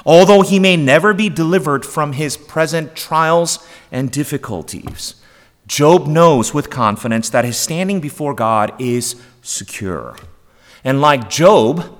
although 0.06 0.42
he 0.42 0.60
may 0.60 0.76
never 0.76 1.12
be 1.12 1.28
delivered 1.28 1.84
from 1.84 2.12
his 2.12 2.36
present 2.36 2.94
trials 2.94 3.58
and 3.90 4.10
difficulties. 4.10 5.16
Job 5.66 6.06
knows 6.06 6.54
with 6.54 6.70
confidence 6.70 7.28
that 7.30 7.44
his 7.44 7.56
standing 7.56 7.98
before 8.00 8.32
God 8.32 8.72
is 8.80 9.16
secure. 9.42 10.16
And 10.84 11.00
like 11.00 11.28
Job, 11.28 11.92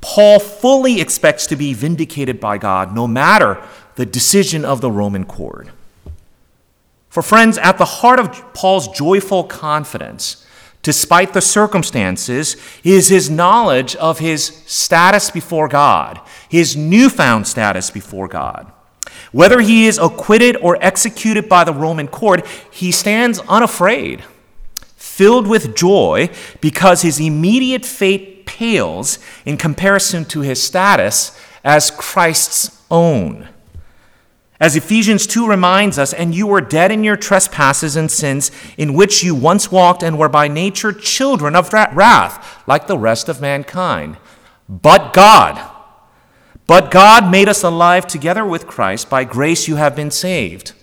Paul 0.00 0.40
fully 0.40 1.00
expects 1.00 1.46
to 1.46 1.56
be 1.56 1.72
vindicated 1.72 2.40
by 2.40 2.58
God 2.58 2.92
no 2.92 3.06
matter 3.06 3.62
the 3.94 4.04
decision 4.04 4.64
of 4.64 4.80
the 4.80 4.90
Roman 4.90 5.24
court. 5.24 5.68
For 7.08 7.22
friends, 7.22 7.58
at 7.58 7.78
the 7.78 7.84
heart 7.84 8.18
of 8.18 8.54
Paul's 8.54 8.88
joyful 8.88 9.44
confidence 9.44 10.41
despite 10.82 11.32
the 11.32 11.40
circumstances, 11.40 12.56
is 12.84 13.08
his 13.08 13.30
knowledge 13.30 13.94
of 13.96 14.18
his 14.18 14.62
status 14.66 15.30
before 15.30 15.68
God, 15.68 16.20
his 16.48 16.76
newfound 16.76 17.46
status 17.46 17.90
before 17.90 18.28
God. 18.28 18.70
Whether 19.30 19.60
he 19.60 19.86
is 19.86 19.98
acquitted 19.98 20.56
or 20.56 20.76
executed 20.80 21.48
by 21.48 21.64
the 21.64 21.72
Roman 21.72 22.08
court, 22.08 22.46
he 22.70 22.92
stands 22.92 23.38
unafraid, 23.48 24.22
filled 24.96 25.46
with 25.46 25.76
joy, 25.76 26.30
because 26.60 27.02
his 27.02 27.20
immediate 27.20 27.84
fate 27.84 28.44
pales 28.44 29.18
in 29.46 29.56
comparison 29.56 30.24
to 30.26 30.40
his 30.40 30.62
status 30.62 31.38
as 31.64 31.90
Christ's 31.90 32.82
own. 32.90 33.48
As 34.62 34.76
Ephesians 34.76 35.26
2 35.26 35.48
reminds 35.48 35.98
us, 35.98 36.12
and 36.12 36.36
you 36.36 36.46
were 36.46 36.60
dead 36.60 36.92
in 36.92 37.02
your 37.02 37.16
trespasses 37.16 37.96
and 37.96 38.08
sins, 38.08 38.52
in 38.78 38.94
which 38.94 39.24
you 39.24 39.34
once 39.34 39.72
walked 39.72 40.04
and 40.04 40.16
were 40.16 40.28
by 40.28 40.46
nature 40.46 40.92
children 40.92 41.56
of 41.56 41.72
wrath, 41.72 42.62
like 42.68 42.86
the 42.86 42.96
rest 42.96 43.28
of 43.28 43.40
mankind. 43.40 44.18
But 44.68 45.14
God, 45.14 45.68
but 46.68 46.92
God 46.92 47.28
made 47.28 47.48
us 47.48 47.64
alive 47.64 48.06
together 48.06 48.44
with 48.44 48.68
Christ. 48.68 49.10
By 49.10 49.24
grace 49.24 49.66
you 49.66 49.74
have 49.74 49.96
been 49.96 50.12
saved. 50.12 50.74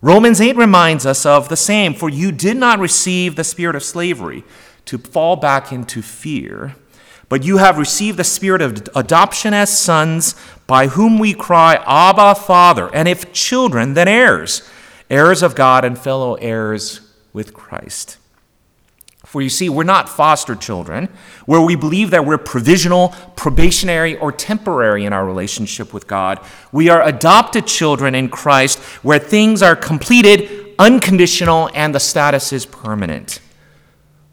Romans 0.00 0.40
8 0.40 0.54
reminds 0.54 1.04
us 1.04 1.26
of 1.26 1.48
the 1.48 1.56
same, 1.56 1.94
for 1.94 2.08
you 2.08 2.30
did 2.30 2.56
not 2.56 2.78
receive 2.78 3.34
the 3.34 3.42
spirit 3.42 3.74
of 3.74 3.82
slavery 3.82 4.44
to 4.84 4.98
fall 4.98 5.34
back 5.34 5.72
into 5.72 6.00
fear 6.00 6.76
but 7.28 7.44
you 7.44 7.58
have 7.58 7.78
received 7.78 8.18
the 8.18 8.24
spirit 8.24 8.62
of 8.62 8.88
adoption 8.94 9.52
as 9.52 9.76
sons, 9.76 10.34
by 10.66 10.88
whom 10.88 11.18
we 11.18 11.34
cry, 11.34 11.82
Abba, 11.86 12.34
Father. 12.34 12.90
And 12.94 13.08
if 13.08 13.32
children, 13.32 13.94
then 13.94 14.08
heirs, 14.08 14.68
heirs 15.10 15.42
of 15.42 15.54
God 15.54 15.84
and 15.84 15.98
fellow 15.98 16.34
heirs 16.34 17.00
with 17.32 17.54
Christ. 17.54 18.18
For 19.24 19.42
you 19.42 19.50
see, 19.50 19.68
we're 19.68 19.84
not 19.84 20.08
foster 20.08 20.54
children, 20.54 21.10
where 21.44 21.60
we 21.60 21.76
believe 21.76 22.10
that 22.12 22.24
we're 22.24 22.38
provisional, 22.38 23.10
probationary, 23.36 24.16
or 24.16 24.32
temporary 24.32 25.04
in 25.04 25.12
our 25.12 25.26
relationship 25.26 25.92
with 25.92 26.06
God. 26.06 26.40
We 26.72 26.88
are 26.88 27.02
adopted 27.02 27.66
children 27.66 28.14
in 28.14 28.30
Christ, 28.30 28.78
where 29.04 29.18
things 29.18 29.62
are 29.62 29.76
completed, 29.76 30.74
unconditional, 30.78 31.68
and 31.74 31.94
the 31.94 32.00
status 32.00 32.54
is 32.54 32.64
permanent. 32.64 33.40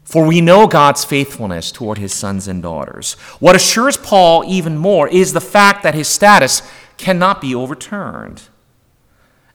For 0.06 0.24
we 0.24 0.40
know 0.40 0.68
God's 0.68 1.04
faithfulness 1.04 1.72
toward 1.72 1.98
his 1.98 2.14
sons 2.14 2.46
and 2.46 2.62
daughters. 2.62 3.14
What 3.40 3.56
assures 3.56 3.96
Paul 3.96 4.44
even 4.46 4.78
more 4.78 5.08
is 5.08 5.32
the 5.32 5.40
fact 5.40 5.82
that 5.82 5.96
his 5.96 6.06
status 6.06 6.62
cannot 6.96 7.40
be 7.40 7.56
overturned. 7.56 8.42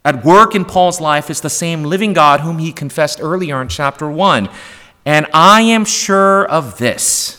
At 0.04 0.26
work 0.26 0.54
in 0.54 0.66
Paul's 0.66 1.00
life 1.00 1.30
is 1.30 1.40
the 1.40 1.50
same 1.50 1.86
living 1.86 2.12
God 2.12 2.42
whom 2.42 2.60
he 2.60 2.74
confessed 2.74 3.20
earlier 3.22 3.62
in 3.62 3.70
chapter 3.70 4.12
1. 4.12 4.50
And 5.06 5.26
I 5.34 5.62
am 5.62 5.86
sure 5.86 6.46
of 6.46 6.78
this 6.78 7.38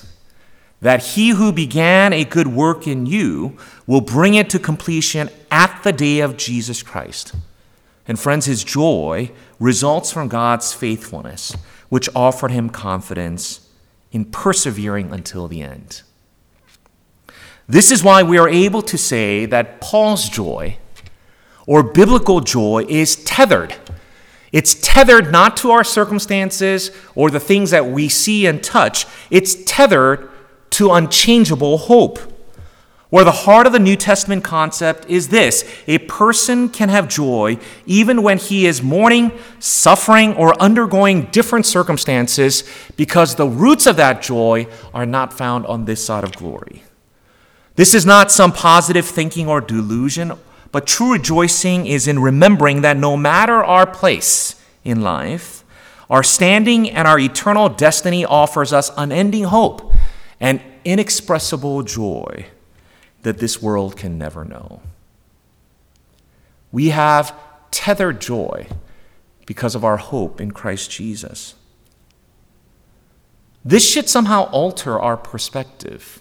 that 0.81 1.05
he 1.05 1.29
who 1.29 1.53
began 1.53 2.13
a 2.13 2.25
good 2.25 2.49
work 2.49 2.89
in 2.89 3.07
you 3.07 3.57
will 3.87 4.01
bring 4.01 4.35
it 4.35 4.51
to 4.51 4.59
completion 4.59 5.29
at 5.51 5.81
the 5.85 5.93
day 5.93 6.19
of 6.21 6.37
Jesus 6.37 6.83
Christ. 6.83 7.35
And 8.09 8.19
friends, 8.19 8.47
his 8.47 8.65
joy 8.65 9.31
results 9.61 10.11
from 10.11 10.27
God's 10.27 10.73
faithfulness, 10.73 11.57
which 11.93 12.09
offered 12.15 12.51
him 12.51 12.71
confidence 12.71 13.69
in 14.13 14.25
persevering 14.25 15.13
until 15.13 15.47
the 15.47 15.61
end. 15.61 16.01
This 17.69 17.91
is 17.91 18.03
why 18.03 18.23
we 18.23 18.39
are 18.39 18.49
able 18.49 18.81
to 18.81 18.97
say 18.97 19.45
that 19.45 19.79
Paul's 19.83 20.31
joy, 20.31 20.79
or 21.67 21.83
biblical 21.83 22.41
joy, 22.41 22.87
is 22.89 23.23
tethered. 23.25 23.75
It's 24.53 24.73
tethered 24.73 25.31
not 25.31 25.55
to 25.59 25.71
our 25.71 25.85
circumstances 25.85 26.93
or 27.15 27.29
the 27.29 27.39
things 27.39 27.73
that 27.73 27.85
we 27.85 28.09
see 28.09 28.47
and 28.47 28.65
touch, 28.65 29.05
it's 29.29 29.55
tethered 29.67 30.31
to 30.71 30.93
unchangeable 30.93 31.77
hope. 31.77 32.19
Where 33.13 33.25
the 33.25 33.31
heart 33.31 33.67
of 33.67 33.75
the 33.75 33.79
New 33.79 33.97
Testament 33.97 34.43
concept 34.43 35.05
is 35.07 35.29
this 35.29 35.71
a 35.87 35.99
person 35.99 36.71
can 36.71 36.89
have 36.89 37.09
joy 37.09 37.59
even 37.85 38.23
when 38.23 38.39
he 38.39 38.65
is 38.65 38.83
mourning, 38.83 39.33
suffering, 39.59 40.33
or 40.33 40.59
undergoing 40.59 41.25
different 41.25 41.67
circumstances 41.67 42.65
because 42.97 43.35
the 43.35 43.47
roots 43.47 43.87
of 43.87 43.97
that 43.97 44.23
joy 44.23 44.67
are 44.95 45.05
not 45.05 45.31
found 45.35 45.67
on 45.67 45.85
this 45.85 46.03
side 46.03 46.25
of 46.25 46.35
glory. 46.35 46.85
This 47.75 47.93
is 47.93 48.07
not 48.07 48.33
some 48.33 48.51
positive 48.51 49.05
thinking 49.05 49.47
or 49.47 49.61
delusion, 49.61 50.33
but 50.71 50.87
true 50.87 51.13
rejoicing 51.13 51.85
is 51.85 52.09
in 52.09 52.19
remembering 52.19 52.81
that 52.81 52.97
no 52.97 53.15
matter 53.15 53.63
our 53.63 53.87
place 53.87 54.59
in 54.85 55.03
life, 55.03 55.65
our 56.09 56.23
standing 56.23 56.89
and 56.89 57.07
our 57.07 57.19
eternal 57.19 57.69
destiny 57.69 58.25
offers 58.25 58.73
us 58.73 58.91
unending 58.97 59.45
hope 59.45 59.93
and 60.41 60.63
inexpressible 60.87 61.83
joy 61.83 62.47
that 63.23 63.39
this 63.39 63.63
world 63.63 63.97
can 63.97 64.19
never 64.19 64.45
know. 64.45 64.83
We 66.71 66.89
have 66.89 67.35
tethered 67.71 68.21
joy 68.21 68.67
because 69.47 69.75
of 69.75 69.85
our 69.85 69.97
hope 69.97 70.41
in 70.41 70.53
Christ 70.53 70.91
Jesus. 70.91 71.55
This 73.65 73.89
should 73.89 74.09
somehow 74.09 74.45
alter 74.51 74.99
our 74.99 75.17
perspective. 75.17 76.21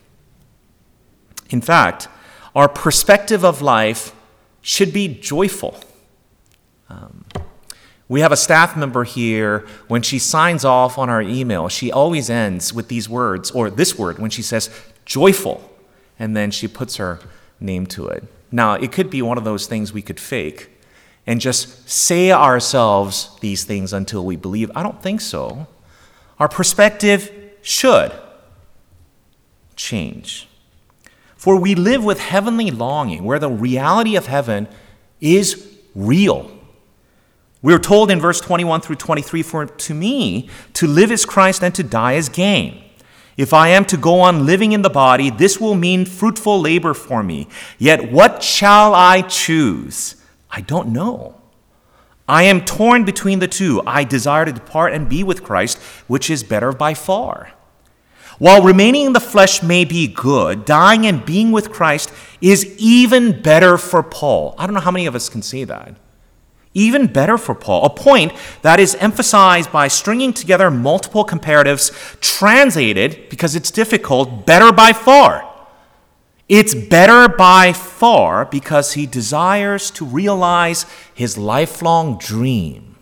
In 1.50 1.62
fact, 1.62 2.08
our 2.56 2.68
perspective 2.68 3.44
of 3.44 3.62
life 3.62 4.14
should 4.62 4.94
be 4.94 5.08
joyful. 5.08 5.80
Um, 6.90 7.26
we 8.08 8.20
have 8.20 8.34
a 8.34 8.38
staff 8.38 8.76
member 8.76 9.06
here, 9.06 9.66
when 9.88 10.02
she 10.02 10.20
signs 10.20 10.66
off 10.66 10.98
on 10.98 11.10
our 11.10 11.22
email, 11.22 11.70
she 11.70 11.92
always 11.92 12.30
ends 12.30 12.74
with 12.74 12.90
these 12.90 13.08
words, 13.08 13.52
or 13.52 13.70
this 13.70 13.98
word, 13.98 14.20
when 14.20 14.30
she 14.30 14.42
says 14.42 14.70
joyful, 15.06 15.71
and 16.22 16.38
then 16.38 16.52
she 16.52 16.68
puts 16.68 16.98
her 16.98 17.20
name 17.60 17.88
to 17.88 18.06
it. 18.06 18.24
Now, 18.52 18.76
it 18.76 18.92
could 18.92 19.10
be 19.10 19.24
one 19.24 19.40
of 19.40 19.44
those 19.44 19.66
things 19.66 19.92
we 19.92 20.04
could 20.04 20.20
fake 20.20 20.70
and 21.26 21.42
just 21.42 21.90
say 21.90 22.32
ourselves 22.32 23.36
these 23.42 23.64
things 23.64 23.92
until 23.92 24.24
we 24.24 24.36
believe. 24.36 24.70
I 24.76 24.84
don't 24.84 25.02
think 25.02 25.20
so. 25.20 25.66
Our 26.38 26.48
perspective 26.48 27.32
should 27.64 28.12
change. 29.76 30.48
For 31.36 31.60
we 31.60 31.74
live 31.74 32.04
with 32.04 32.20
heavenly 32.20 32.70
longing, 32.70 33.24
where 33.24 33.40
the 33.40 33.50
reality 33.50 34.16
of 34.16 34.28
heaven 34.28 34.68
is 35.22 35.76
real. 35.96 36.52
We 37.64 37.74
are 37.74 37.80
told 37.80 38.12
in 38.12 38.20
verse 38.20 38.40
21 38.40 38.82
through 38.82 38.98
23 38.98 39.42
For 39.42 39.66
to 39.66 39.94
me, 39.96 40.50
to 40.74 40.86
live 40.86 41.12
is 41.12 41.26
Christ 41.26 41.64
and 41.64 41.74
to 41.74 41.82
die 41.82 42.14
is 42.14 42.30
gain. 42.30 42.84
If 43.38 43.54
I 43.54 43.70
am 43.70 43.86
to 43.86 43.98
go 43.98 44.20
on 44.20 44.46
living 44.46 44.72
in 44.72 44.82
the 44.82 44.90
body, 44.90 45.30
this 45.30 45.60
will 45.60 45.76
mean 45.76 46.06
fruitful 46.06 46.60
labor 46.60 46.94
for 46.94 47.24
me. 47.24 47.48
Yet 47.78 48.12
what 48.12 48.44
shall 48.44 48.94
I 48.94 49.22
choose? 49.22 50.16
I 50.50 50.62
don't 50.62 50.90
know. 50.90 51.36
I 52.28 52.44
am 52.44 52.66
torn 52.66 53.04
between 53.04 53.40
the 53.40 53.48
two. 53.48 53.82
I 53.86 54.04
desire 54.04 54.46
to 54.46 54.52
depart 54.52 54.94
and 54.94 55.10
be 55.10 55.24
with 55.24 55.44
Christ, 55.44 55.78
which 56.08 56.30
is 56.30 56.44
better 56.44 56.72
by 56.72 56.94
far. 56.94 57.52
While 58.38 58.64
remaining 58.64 59.06
in 59.06 59.14
the 59.14 59.20
flesh 59.20 59.62
may 59.62 59.86
be 59.86 60.08
good, 60.08 60.66
dying 60.66 61.06
and 61.06 61.26
being 61.26 61.52
with 61.52 61.72
Christ 61.72 62.12
is 62.42 62.66
even 62.78 63.42
better 63.42 63.78
for 63.78 64.02
Paul. 64.02 64.56
I 64.58 64.66
don't 64.66 64.74
know 64.74 64.80
how 64.82 64.92
many 64.92 65.06
of 65.06 65.16
us 65.16 65.30
can 65.30 65.42
say 65.42 65.64
that. 65.66 65.96
Even 66.74 67.08
better 67.08 67.38
for 67.38 67.54
Paul, 67.54 67.86
a 67.86 67.90
point 67.90 68.32
that 68.62 68.80
is 68.80 68.96
emphasized 68.96 69.72
by 69.72 69.88
stringing 69.90 70.32
together 70.32 70.72
multiple 70.72 71.26
comparatives, 71.26 71.92
translated, 72.22 73.30
because 73.30 73.56
it's 73.56 73.72
difficult, 73.72 74.46
better 74.46 74.72
by 74.72 74.94
far. 74.94 75.48
It's 76.48 76.74
better 76.74 77.28
by 77.30 77.74
far 77.74 78.46
because 78.46 78.94
he 78.94 79.06
desires 79.06 79.92
to 79.92 80.06
realize 80.06 80.86
his 81.14 81.38
lifelong 81.38 82.18
dream. 82.18 82.98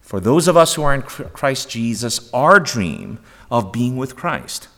For 0.00 0.20
those 0.20 0.46
of 0.46 0.56
us 0.56 0.74
who 0.74 0.82
are 0.82 0.94
in 0.94 1.02
Christ 1.02 1.70
Jesus, 1.70 2.30
our 2.34 2.60
dream 2.60 3.18
of 3.50 3.72
being 3.72 3.96
with 3.96 4.14
Christ. 4.14 4.68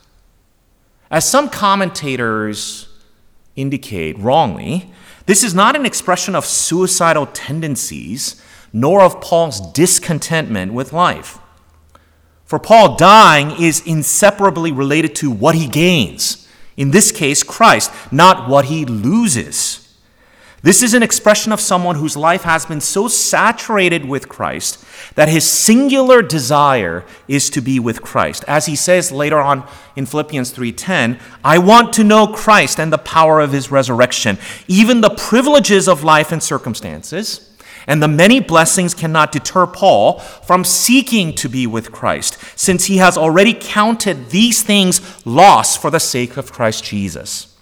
As 1.11 1.29
some 1.29 1.49
commentators 1.49 2.87
indicate 3.55 4.17
wrongly, 4.17 4.91
this 5.25 5.43
is 5.43 5.53
not 5.53 5.75
an 5.75 5.85
expression 5.85 6.35
of 6.35 6.45
suicidal 6.45 7.25
tendencies, 7.27 8.41
nor 8.71 9.01
of 9.01 9.21
Paul's 9.21 9.59
discontentment 9.71 10.73
with 10.73 10.93
life. 10.93 11.39
For 12.45 12.59
Paul, 12.59 12.95
dying 12.95 13.51
is 13.59 13.85
inseparably 13.85 14.71
related 14.71 15.15
to 15.15 15.31
what 15.31 15.55
he 15.55 15.67
gains, 15.67 16.47
in 16.77 16.91
this 16.91 17.11
case, 17.11 17.41
Christ, 17.41 17.91
not 18.11 18.49
what 18.49 18.65
he 18.65 18.85
loses. 18.85 19.84
This 20.65 20.81
is 20.81 20.95
an 20.95 21.03
expression 21.03 21.51
of 21.51 21.61
someone 21.61 21.97
whose 21.97 22.17
life 22.17 22.41
has 22.41 22.65
been 22.65 22.81
so 22.81 23.07
saturated 23.07 24.03
with 24.03 24.27
Christ 24.27 24.83
that 25.13 25.29
his 25.29 25.47
singular 25.47 26.23
desire 26.23 27.05
is 27.27 27.51
to 27.51 27.61
be 27.61 27.79
with 27.79 28.01
Christ. 28.01 28.43
As 28.47 28.65
he 28.65 28.75
says 28.75 29.11
later 29.11 29.39
on 29.39 29.63
in 29.95 30.07
Philippians 30.07 30.49
3:10, 30.49 31.19
I 31.43 31.59
want 31.59 31.93
to 31.93 32.03
know 32.03 32.25
Christ 32.25 32.79
and 32.79 32.91
the 32.91 32.97
power 32.97 33.41
of 33.41 33.51
his 33.51 33.69
resurrection, 33.69 34.39
even 34.67 35.01
the 35.01 35.11
privileges 35.11 35.87
of 35.87 36.03
life 36.03 36.31
and 36.31 36.41
circumstances. 36.41 37.41
And 37.85 38.01
the 38.01 38.07
many 38.07 38.39
blessings 38.39 38.95
cannot 38.95 39.31
deter 39.31 39.67
Paul 39.67 40.17
from 40.47 40.63
seeking 40.63 41.35
to 41.35 41.47
be 41.47 41.67
with 41.67 41.91
Christ, 41.91 42.39
since 42.55 42.85
he 42.85 42.97
has 42.97 43.19
already 43.19 43.53
counted 43.53 44.31
these 44.31 44.63
things 44.63 44.99
lost 45.25 45.79
for 45.79 45.91
the 45.91 45.99
sake 45.99 46.37
of 46.37 46.51
Christ 46.51 46.83
Jesus. 46.83 47.54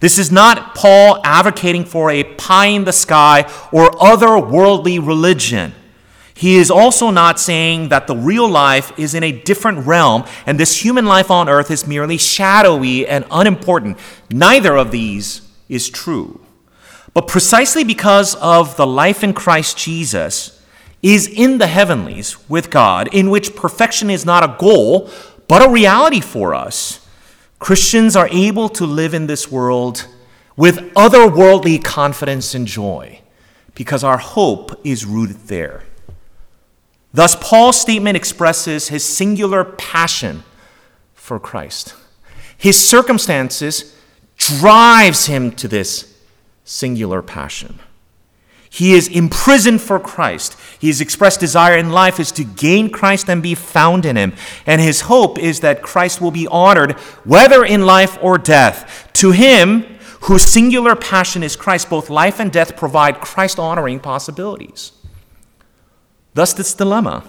This 0.00 0.18
is 0.18 0.30
not 0.30 0.74
Paul 0.74 1.20
advocating 1.24 1.84
for 1.84 2.10
a 2.10 2.22
pie 2.22 2.66
in 2.66 2.84
the 2.84 2.92
sky 2.92 3.50
or 3.72 3.90
other 4.02 4.38
worldly 4.38 4.98
religion. 4.98 5.74
He 6.34 6.56
is 6.56 6.70
also 6.70 7.10
not 7.10 7.40
saying 7.40 7.88
that 7.88 8.06
the 8.06 8.16
real 8.16 8.48
life 8.48 8.96
is 8.96 9.14
in 9.14 9.24
a 9.24 9.32
different 9.32 9.86
realm 9.88 10.24
and 10.46 10.58
this 10.58 10.84
human 10.84 11.04
life 11.04 11.32
on 11.32 11.48
earth 11.48 11.68
is 11.68 11.84
merely 11.84 12.16
shadowy 12.16 13.08
and 13.08 13.24
unimportant. 13.28 13.98
Neither 14.30 14.76
of 14.76 14.92
these 14.92 15.42
is 15.68 15.88
true. 15.90 16.40
But 17.12 17.26
precisely 17.26 17.82
because 17.82 18.36
of 18.36 18.76
the 18.76 18.86
life 18.86 19.24
in 19.24 19.32
Christ 19.32 19.76
Jesus 19.76 20.62
is 21.02 21.26
in 21.26 21.58
the 21.58 21.66
heavenlies 21.66 22.48
with 22.48 22.70
God, 22.70 23.08
in 23.12 23.30
which 23.30 23.56
perfection 23.56 24.08
is 24.08 24.24
not 24.24 24.44
a 24.44 24.56
goal, 24.60 25.10
but 25.48 25.66
a 25.66 25.70
reality 25.70 26.20
for 26.20 26.54
us 26.54 27.04
Christians 27.58 28.16
are 28.16 28.28
able 28.30 28.68
to 28.70 28.86
live 28.86 29.14
in 29.14 29.26
this 29.26 29.50
world 29.50 30.06
with 30.56 30.78
otherworldly 30.94 31.82
confidence 31.82 32.54
and 32.54 32.66
joy 32.66 33.20
because 33.74 34.02
our 34.02 34.18
hope 34.18 34.80
is 34.84 35.04
rooted 35.04 35.48
there. 35.48 35.84
Thus, 37.12 37.36
Paul's 37.40 37.80
statement 37.80 38.16
expresses 38.16 38.88
his 38.88 39.04
singular 39.04 39.64
passion 39.64 40.44
for 41.14 41.38
Christ. 41.40 41.94
His 42.56 42.88
circumstances 42.88 43.96
drives 44.36 45.26
him 45.26 45.52
to 45.52 45.68
this 45.68 46.16
singular 46.64 47.22
passion. 47.22 47.78
He 48.70 48.94
is 48.94 49.08
imprisoned 49.08 49.80
for 49.80 49.98
Christ. 49.98 50.56
His 50.78 51.00
expressed 51.00 51.40
desire 51.40 51.76
in 51.76 51.90
life 51.90 52.20
is 52.20 52.30
to 52.32 52.44
gain 52.44 52.90
Christ 52.90 53.28
and 53.28 53.42
be 53.42 53.54
found 53.54 54.04
in 54.04 54.16
him. 54.16 54.34
And 54.66 54.80
his 54.80 55.02
hope 55.02 55.38
is 55.38 55.60
that 55.60 55.82
Christ 55.82 56.20
will 56.20 56.30
be 56.30 56.46
honored, 56.48 56.92
whether 57.24 57.64
in 57.64 57.86
life 57.86 58.18
or 58.22 58.38
death. 58.38 59.08
To 59.14 59.32
him, 59.32 59.98
whose 60.22 60.42
singular 60.42 60.94
passion 60.94 61.42
is 61.42 61.56
Christ, 61.56 61.88
both 61.88 62.10
life 62.10 62.38
and 62.40 62.52
death 62.52 62.76
provide 62.76 63.20
Christ 63.20 63.58
honoring 63.58 64.00
possibilities. 64.00 64.92
Thus, 66.34 66.52
this 66.52 66.74
dilemma 66.74 67.24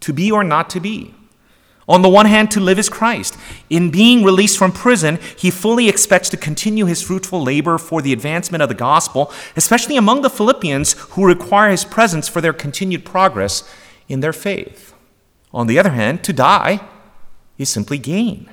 to 0.00 0.12
be 0.12 0.30
or 0.30 0.42
not 0.42 0.70
to 0.70 0.80
be. 0.80 1.14
On 1.88 2.02
the 2.02 2.08
one 2.08 2.26
hand, 2.26 2.50
to 2.52 2.60
live 2.60 2.78
is 2.78 2.88
Christ. 2.88 3.36
In 3.68 3.90
being 3.90 4.22
released 4.22 4.56
from 4.56 4.70
prison, 4.70 5.18
he 5.36 5.50
fully 5.50 5.88
expects 5.88 6.28
to 6.30 6.36
continue 6.36 6.86
his 6.86 7.02
fruitful 7.02 7.42
labor 7.42 7.76
for 7.76 8.00
the 8.00 8.12
advancement 8.12 8.62
of 8.62 8.68
the 8.68 8.74
gospel, 8.74 9.32
especially 9.56 9.96
among 9.96 10.22
the 10.22 10.30
Philippians 10.30 10.92
who 11.10 11.26
require 11.26 11.70
his 11.70 11.84
presence 11.84 12.28
for 12.28 12.40
their 12.40 12.52
continued 12.52 13.04
progress 13.04 13.68
in 14.08 14.20
their 14.20 14.32
faith. 14.32 14.94
On 15.52 15.66
the 15.66 15.78
other 15.78 15.90
hand, 15.90 16.22
to 16.24 16.32
die 16.32 16.80
is 17.58 17.68
simply 17.68 17.98
gain. 17.98 18.48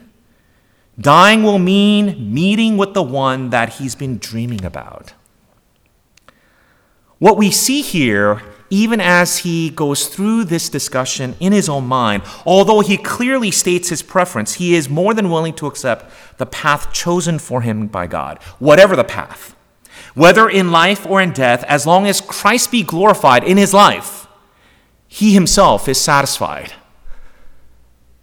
Dying 1.00 1.44
will 1.44 1.60
mean 1.60 2.34
meeting 2.34 2.78
with 2.78 2.94
the 2.94 3.04
one 3.04 3.52
that 3.52 3.74
he's 3.74 3.96
been 3.96 4.18
dreaming 4.18 4.65
about. 4.65 5.13
What 7.20 7.38
we 7.38 7.52
see 7.52 7.82
here 7.82 8.42
even 8.69 9.01
as 9.01 9.39
he 9.39 9.69
goes 9.69 10.08
through 10.08 10.43
this 10.45 10.69
discussion 10.69 11.36
in 11.39 11.51
his 11.51 11.67
own 11.67 11.86
mind, 11.86 12.23
although 12.45 12.82
he 12.82 12.97
clearly 12.97 13.51
states 13.51 13.89
his 13.89 14.03
preference, 14.03 14.55
he 14.55 14.75
is 14.75 14.89
more 14.89 15.13
than 15.13 15.29
willing 15.29 15.53
to 15.55 15.67
accept 15.67 16.12
the 16.38 16.45
path 16.45 16.93
chosen 16.93 17.39
for 17.39 17.62
him 17.62 17.88
by 17.88 18.08
God, 18.08 18.41
whatever 18.60 18.95
the 18.95 19.03
path. 19.03 19.55
Whether 20.13 20.49
in 20.49 20.71
life 20.71 21.05
or 21.05 21.21
in 21.21 21.32
death, 21.32 21.63
as 21.63 21.86
long 21.86 22.08
as 22.08 22.21
Christ 22.21 22.71
be 22.71 22.84
glorified 22.84 23.43
in 23.43 23.58
his 23.58 23.73
life, 23.73 24.27
he 25.08 25.34
himself 25.34 25.88
is 25.88 25.99
satisfied. 25.99 26.73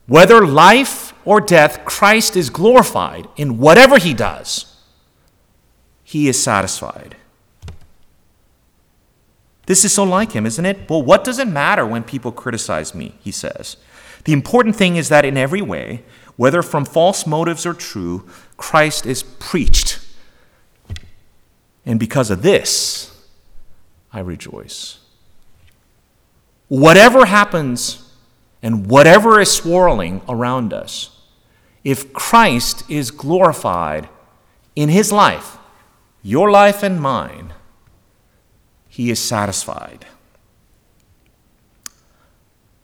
Whether 0.06 0.46
life 0.46 1.12
or 1.24 1.40
death, 1.40 1.84
Christ 1.84 2.36
is 2.36 2.50
glorified 2.50 3.28
in 3.36 3.58
whatever 3.58 3.98
he 3.98 4.14
does, 4.14 4.76
he 6.04 6.28
is 6.28 6.40
satisfied. 6.40 7.16
This 9.66 9.84
is 9.84 9.92
so 9.92 10.04
like 10.04 10.32
him, 10.32 10.46
isn't 10.46 10.64
it? 10.64 10.88
Well, 10.88 11.02
what 11.02 11.24
does 11.24 11.38
it 11.38 11.48
matter 11.48 11.84
when 11.84 12.04
people 12.04 12.32
criticize 12.32 12.94
me? 12.94 13.16
He 13.20 13.32
says. 13.32 13.76
The 14.24 14.32
important 14.32 14.76
thing 14.76 14.96
is 14.96 15.08
that 15.08 15.24
in 15.24 15.36
every 15.36 15.62
way, 15.62 16.02
whether 16.36 16.62
from 16.62 16.84
false 16.84 17.26
motives 17.26 17.66
or 17.66 17.74
true, 17.74 18.28
Christ 18.56 19.06
is 19.06 19.22
preached. 19.22 20.00
And 21.84 22.00
because 22.00 22.30
of 22.30 22.42
this, 22.42 23.16
I 24.12 24.20
rejoice. 24.20 24.98
Whatever 26.68 27.26
happens 27.26 28.12
and 28.62 28.86
whatever 28.86 29.40
is 29.40 29.52
swirling 29.52 30.20
around 30.28 30.72
us, 30.72 31.20
if 31.84 32.12
Christ 32.12 32.88
is 32.90 33.12
glorified 33.12 34.08
in 34.74 34.88
his 34.88 35.12
life, 35.12 35.58
your 36.22 36.50
life 36.50 36.82
and 36.82 37.00
mine, 37.00 37.52
he 38.96 39.10
is 39.10 39.20
satisfied. 39.20 40.06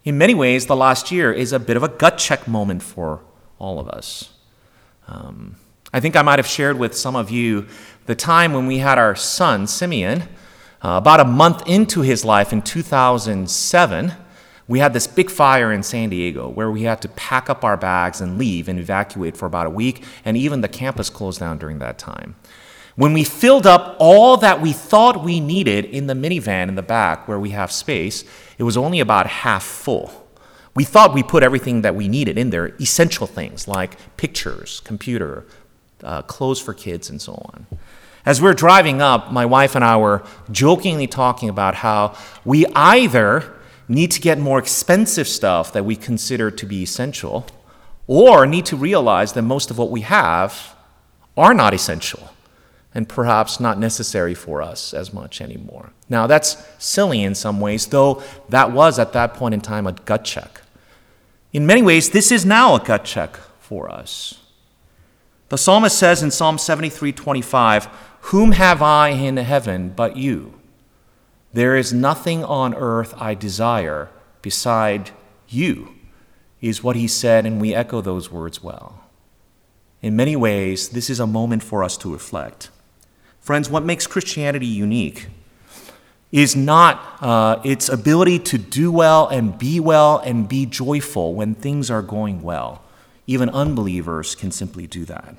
In 0.05 0.19
many 0.19 0.35
ways, 0.35 0.67
the 0.67 0.77
last 0.77 1.11
year 1.11 1.33
is 1.33 1.55
a 1.55 1.59
bit 1.59 1.75
of 1.75 1.83
a 1.83 1.89
gut 1.89 2.19
check 2.19 2.47
moment 2.47 2.83
for 2.83 3.23
all 3.59 3.81
of 3.81 3.89
us. 3.89 4.35
Um, 5.09 5.57
I 5.91 6.01
think 6.01 6.15
I 6.15 6.21
might 6.21 6.39
have 6.39 6.47
shared 6.47 6.79
with 6.79 6.95
some 6.95 7.17
of 7.17 7.31
you 7.31 7.67
the 8.05 8.15
time 8.15 8.53
when 8.53 8.67
we 8.67 8.77
had 8.77 8.99
our 8.99 9.17
son, 9.17 9.67
Simeon, 9.67 10.25
uh, 10.83 10.99
about 11.01 11.21
a 11.21 11.25
month 11.25 11.63
into 11.67 12.03
his 12.03 12.27
life 12.27 12.53
in 12.53 12.61
2007. 12.61 14.13
We 14.69 14.81
had 14.81 14.93
this 14.93 15.07
big 15.07 15.31
fire 15.31 15.73
in 15.73 15.83
San 15.83 16.11
Diego 16.11 16.47
where 16.47 16.71
we 16.71 16.83
had 16.83 17.01
to 17.01 17.09
pack 17.09 17.49
up 17.49 17.65
our 17.65 17.79
bags 17.79 18.21
and 18.21 18.37
leave 18.37 18.69
and 18.69 18.79
evacuate 18.79 19.35
for 19.35 19.47
about 19.47 19.67
a 19.67 19.71
week, 19.71 20.05
and 20.27 20.37
even 20.37 20.61
the 20.61 20.69
campus 20.69 21.09
closed 21.09 21.41
down 21.41 21.57
during 21.57 21.79
that 21.79 21.97
time. 21.97 22.35
When 22.95 23.15
we 23.15 23.25
filled 23.25 23.67
up 23.67 23.97
all 23.99 24.37
that 24.39 24.61
we 24.61 24.73
thought 24.73 25.25
we 25.25 25.41
needed 25.41 25.87
in 25.87 26.09
the 26.09 26.15
minivan 26.15 26.69
in 26.69 26.75
the 26.75 26.83
back 26.83 27.27
where 27.27 27.39
we 27.39 27.51
have 27.51 27.73
space, 27.73 28.23
it 28.59 28.65
was 28.65 28.77
only 28.77 29.01
about 29.01 29.27
half 29.27 29.65
full. 29.65 30.29
We 30.75 30.85
thought 30.85 31.15
we 31.15 31.23
put 31.23 31.43
everything 31.43 31.83
that 31.83 31.95
we 31.95 32.07
needed 32.07 32.37
in 32.37 32.51
there, 32.51 32.75
essential 32.81 33.27
things 33.27 33.67
like 33.67 33.97
pictures, 34.19 34.81
computer, 34.81 35.47
uh, 36.03 36.23
clothes 36.23 36.61
for 36.61 36.75
kids, 36.75 37.09
and 37.09 37.21
so 37.21 37.33
on. 37.33 37.67
As 38.27 38.41
we 38.41 38.47
we're 38.47 38.55
driving 38.55 39.01
up, 39.01 39.33
my 39.33 39.47
wife 39.47 39.75
and 39.75 39.85
I 39.85 39.97
were 39.97 40.23
jokingly 40.51 41.07
talking 41.07 41.49
about 41.49 41.77
how 41.77 42.15
we 42.45 42.67
either 42.75 43.55
need 43.89 44.11
to 44.13 44.21
get 44.21 44.39
more 44.39 44.59
expensive 44.59 45.29
stuff 45.29 45.73
that 45.73 45.85
we 45.85 45.97
consider 45.97 46.51
to 46.51 46.67
be 46.67 46.83
essential, 46.83 47.47
or 48.07 48.47
need 48.47 48.67
to 48.67 48.77
realize 48.77 49.33
that 49.33 49.43
most 49.43 49.71
of 49.71 49.79
what 49.79 49.91
we 49.91 50.03
have 50.03 50.75
are 51.37 51.55
not 51.55 51.73
essential 51.73 52.31
and 52.95 53.09
perhaps 53.09 53.59
not 53.59 53.79
necessary 53.79 54.35
for 54.35 54.61
us 54.61 54.93
as 54.93 55.13
much 55.13 55.41
anymore. 55.41 55.93
Now, 56.09 56.27
that's 56.27 56.63
silly 56.79 57.23
in 57.23 57.35
some 57.35 57.61
ways, 57.61 57.87
though 57.87 58.23
that 58.49 58.73
was 58.73 58.99
at 58.99 59.13
that 59.15 59.35
point 59.35 59.55
in 59.55 59.61
time 59.61 59.87
a 59.87 59.93
gut 59.93 60.25
check. 60.25 60.61
In 61.53 61.67
many 61.67 61.83
ways, 61.83 62.11
this 62.11 62.31
is 62.31 62.45
now 62.45 62.75
a 62.75 62.85
gut 62.85 63.05
check 63.05 63.37
for 63.61 63.91
us. 63.91 64.39
The 65.49 65.59
psalmist 65.59 65.99
says 65.99 66.23
in 66.23 66.31
Psalm 66.31 66.59
73 66.59 67.13
25, 67.13 67.89
Whom 68.23 68.53
have 68.53 68.81
I 68.83 69.09
in 69.09 69.37
heaven 69.37 69.91
but 69.91 70.17
you? 70.17 70.55
There 71.53 71.77
is 71.77 71.93
nothing 71.93 72.43
on 72.45 72.75
earth 72.75 73.15
I 73.19 73.35
desire 73.35 74.09
beside 74.41 75.11
you, 75.49 75.95
is 76.63 76.83
what 76.83 76.97
he 76.97 77.07
said, 77.07 77.45
and 77.45 77.61
we 77.61 77.75
echo 77.75 78.01
those 78.01 78.31
words 78.31 78.63
well. 78.63 79.05
In 80.01 80.17
many 80.17 80.35
ways, 80.35 80.89
this 80.89 81.11
is 81.11 81.21
a 81.21 81.27
moment 81.27 81.63
for 81.63 81.85
us 81.85 81.97
to 81.99 82.13
reflect. 82.13 82.71
Friends, 83.43 83.69
what 83.69 83.85
makes 83.85 84.07
Christianity 84.07 84.67
unique 84.67 85.27
is 86.31 86.55
not 86.55 87.19
uh, 87.21 87.61
its 87.65 87.89
ability 87.89 88.39
to 88.39 88.57
do 88.57 88.93
well 88.93 89.27
and 89.27 89.59
be 89.59 89.81
well 89.81 90.19
and 90.19 90.49
be 90.49 90.65
joyful 90.65 91.35
when 91.35 91.57
things 91.57 91.91
are 91.91 92.03
going 92.03 92.41
well. 92.41 92.83
Even 93.27 93.51
unbelievers 93.51 94.37
can 94.37 94.53
simply 94.53 94.87
do 94.87 95.05
that. 95.07 95.37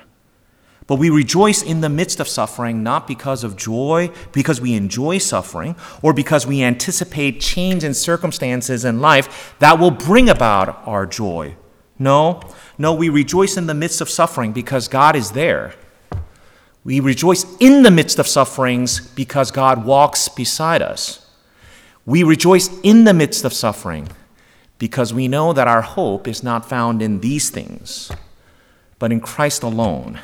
But 0.85 0.97
we 0.97 1.09
rejoice 1.09 1.63
in 1.63 1.79
the 1.79 1.87
midst 1.87 2.19
of 2.19 2.27
suffering 2.27 2.83
not 2.83 3.07
because 3.07 3.41
of 3.45 3.55
joy, 3.55 4.11
because 4.33 4.59
we 4.59 4.73
enjoy 4.73 5.17
suffering, 5.17 5.77
or 6.01 6.11
because 6.11 6.45
we 6.45 6.61
anticipate 6.61 7.39
change 7.39 7.85
in 7.85 7.93
circumstances 7.93 8.83
in 8.83 8.99
life 8.99 9.55
that 9.59 9.79
will 9.79 9.91
bring 9.91 10.27
about 10.27 10.85
our 10.85 11.05
joy. 11.05 11.55
No, 11.97 12.41
no, 12.77 12.93
we 12.93 13.07
rejoice 13.07 13.55
in 13.55 13.67
the 13.67 13.73
midst 13.73 14.01
of 14.01 14.09
suffering 14.09 14.51
because 14.51 14.89
God 14.89 15.15
is 15.15 15.31
there 15.31 15.73
we 16.83 16.99
rejoice 16.99 17.45
in 17.59 17.83
the 17.83 17.91
midst 17.91 18.19
of 18.19 18.27
sufferings 18.27 18.99
because 18.99 19.51
God 19.51 19.85
walks 19.85 20.27
beside 20.27 20.81
us. 20.81 21.25
We 22.05 22.23
rejoice 22.23 22.69
in 22.81 23.05
the 23.05 23.13
midst 23.13 23.45
of 23.45 23.53
suffering 23.53 24.09
because 24.79 25.13
we 25.13 25.29
know 25.29 25.53
that 25.53 25.67
our 25.67 25.81
hope 25.81 26.27
is 26.27 26.43
not 26.43 26.67
found 26.67 27.01
in 27.01 27.21
these 27.21 27.49
things, 27.49 28.11
but 28.99 29.13
in 29.13 29.21
Christ 29.21 29.63
alone, 29.63 30.19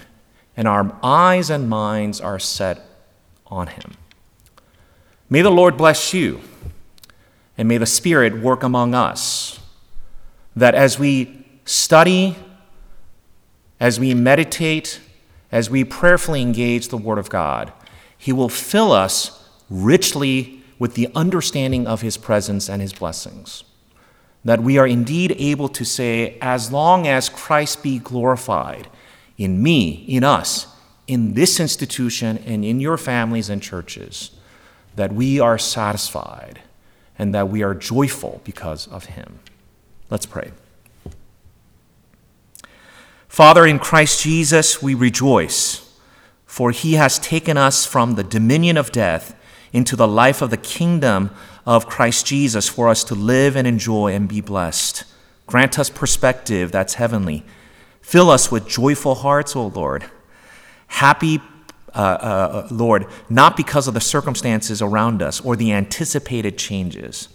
and 0.58 0.68
our 0.68 0.94
eyes 1.02 1.50
and 1.50 1.70
minds 1.70 2.20
are 2.20 2.40
set 2.40 2.82
on 3.48 3.68
Him. 3.68 3.94
May 5.30 5.42
the 5.42 5.52
Lord 5.52 5.78
bless 5.78 6.14
you, 6.14 6.42
and 7.58 7.70
may 7.70 7.78
the 7.78 7.86
Spirit 7.86 8.42
work 8.42 8.64
among 8.64 8.94
us, 8.94 9.62
that 10.58 10.76
as 10.76 11.00
we 11.00 11.46
study, 11.64 12.36
as 13.80 13.98
we 13.98 14.14
meditate, 14.14 15.00
as 15.52 15.70
we 15.70 15.84
prayerfully 15.84 16.42
engage 16.42 16.88
the 16.88 16.98
Word 16.98 17.18
of 17.18 17.30
God, 17.30 17.72
He 18.18 18.32
will 18.32 18.50
fill 18.50 18.92
us 18.92 19.50
richly 19.70 20.62
with 20.78 20.96
the 20.96 21.10
understanding 21.16 21.88
of 21.88 22.02
His 22.02 22.18
presence 22.18 22.70
and 22.70 22.82
His 22.82 22.94
blessings. 22.94 23.64
That 24.46 24.62
we 24.62 24.78
are 24.78 24.88
indeed 24.88 25.36
able 25.38 25.70
to 25.70 25.84
say, 25.84 26.38
as 26.42 26.72
long 26.72 27.08
as 27.08 27.30
Christ 27.30 27.84
be 27.84 28.00
glorified 28.00 28.88
in 29.38 29.62
me, 29.62 30.06
in 30.08 30.24
us, 30.24 30.68
in 31.08 31.34
this 31.34 31.60
institution, 31.60 32.38
and 32.46 32.64
in 32.64 32.80
your 32.80 32.98
families 32.98 33.50
and 33.50 33.62
churches, 33.62 34.32
that 34.96 35.12
we 35.14 35.40
are 35.40 35.58
satisfied 35.58 36.62
and 37.18 37.34
that 37.36 37.50
we 37.50 37.64
are 37.64 37.74
joyful 37.74 38.42
because 38.44 38.88
of 38.88 39.06
Him. 39.06 39.40
Let's 40.10 40.26
pray. 40.26 40.52
Father, 43.30 43.66
in 43.66 43.78
Christ 43.78 44.24
Jesus, 44.24 44.82
we 44.82 44.96
rejoice, 44.96 45.88
for 46.48 46.72
he 46.72 46.94
has 46.94 47.20
taken 47.20 47.58
us 47.58 47.86
from 47.86 48.16
the 48.16 48.24
dominion 48.24 48.76
of 48.76 48.92
death 48.92 49.36
into 49.72 49.96
the 49.96 50.08
life 50.08 50.42
of 50.42 50.50
the 50.50 50.58
kingdom 50.58 51.30
of 51.64 51.88
Christ 51.88 52.26
Jesus 52.26 52.68
for 52.68 52.90
us 52.90 53.04
to 53.06 53.14
live 53.14 53.56
and 53.56 53.68
enjoy 53.68 54.14
and 54.14 54.28
be 54.28 54.42
blessed. 54.42 55.04
Grant 55.46 55.78
us 55.78 55.92
perspective 55.92 56.72
that's 56.72 56.96
heavenly. 56.96 57.46
Fill 58.02 58.32
us 58.32 58.52
with 58.52 58.68
joyful 58.68 59.14
hearts, 59.14 59.56
O 59.56 59.68
Lord. 59.68 60.06
Happy, 60.88 61.40
uh, 61.94 61.98
uh, 62.00 62.68
Lord, 62.72 63.06
not 63.30 63.56
because 63.56 63.88
of 63.88 63.94
the 63.94 64.02
circumstances 64.02 64.82
around 64.82 65.22
us 65.22 65.40
or 65.40 65.56
the 65.56 65.72
anticipated 65.72 66.58
changes 66.58 67.30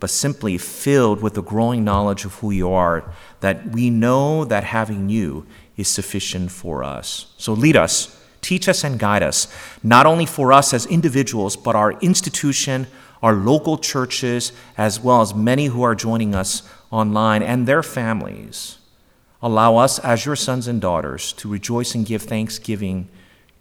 but 0.00 0.10
simply 0.10 0.58
filled 0.58 1.22
with 1.22 1.34
the 1.34 1.42
growing 1.42 1.84
knowledge 1.84 2.24
of 2.24 2.34
who 2.36 2.50
you 2.50 2.70
are, 2.70 3.12
that 3.40 3.68
we 3.70 3.90
know 3.90 4.44
that 4.44 4.64
having 4.64 5.08
you 5.08 5.46
is 5.76 5.88
sufficient 5.88 6.50
for 6.50 6.84
us. 6.84 7.34
So 7.36 7.52
lead 7.52 7.76
us, 7.76 8.20
teach 8.40 8.68
us, 8.68 8.84
and 8.84 8.98
guide 8.98 9.22
us, 9.22 9.48
not 9.82 10.06
only 10.06 10.26
for 10.26 10.52
us 10.52 10.72
as 10.72 10.86
individuals, 10.86 11.56
but 11.56 11.74
our 11.74 11.92
institution, 12.00 12.86
our 13.22 13.34
local 13.34 13.78
churches, 13.78 14.52
as 14.76 15.00
well 15.00 15.20
as 15.20 15.34
many 15.34 15.66
who 15.66 15.82
are 15.82 15.94
joining 15.94 16.34
us 16.34 16.68
online 16.90 17.42
and 17.42 17.66
their 17.66 17.82
families. 17.82 18.78
Allow 19.42 19.76
us, 19.76 19.98
as 20.00 20.26
your 20.26 20.36
sons 20.36 20.66
and 20.66 20.80
daughters, 20.80 21.32
to 21.34 21.48
rejoice 21.48 21.94
and 21.94 22.06
give 22.06 22.22
thanksgiving 22.22 23.08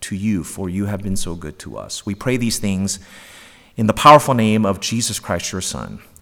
to 0.02 0.16
you, 0.16 0.44
for 0.44 0.70
you 0.70 0.86
have 0.86 1.02
been 1.02 1.16
so 1.16 1.36
good 1.36 1.58
to 1.60 1.78
us. 1.78 2.06
We 2.06 2.16
pray 2.16 2.38
these 2.38 2.60
things 2.60 3.00
in 3.76 3.88
the 3.88 3.94
powerful 3.94 4.34
name 4.34 4.66
of 4.66 4.80
Jesus 4.80 5.20
Christ, 5.20 5.52
your 5.52 5.62
Son. 5.62 6.00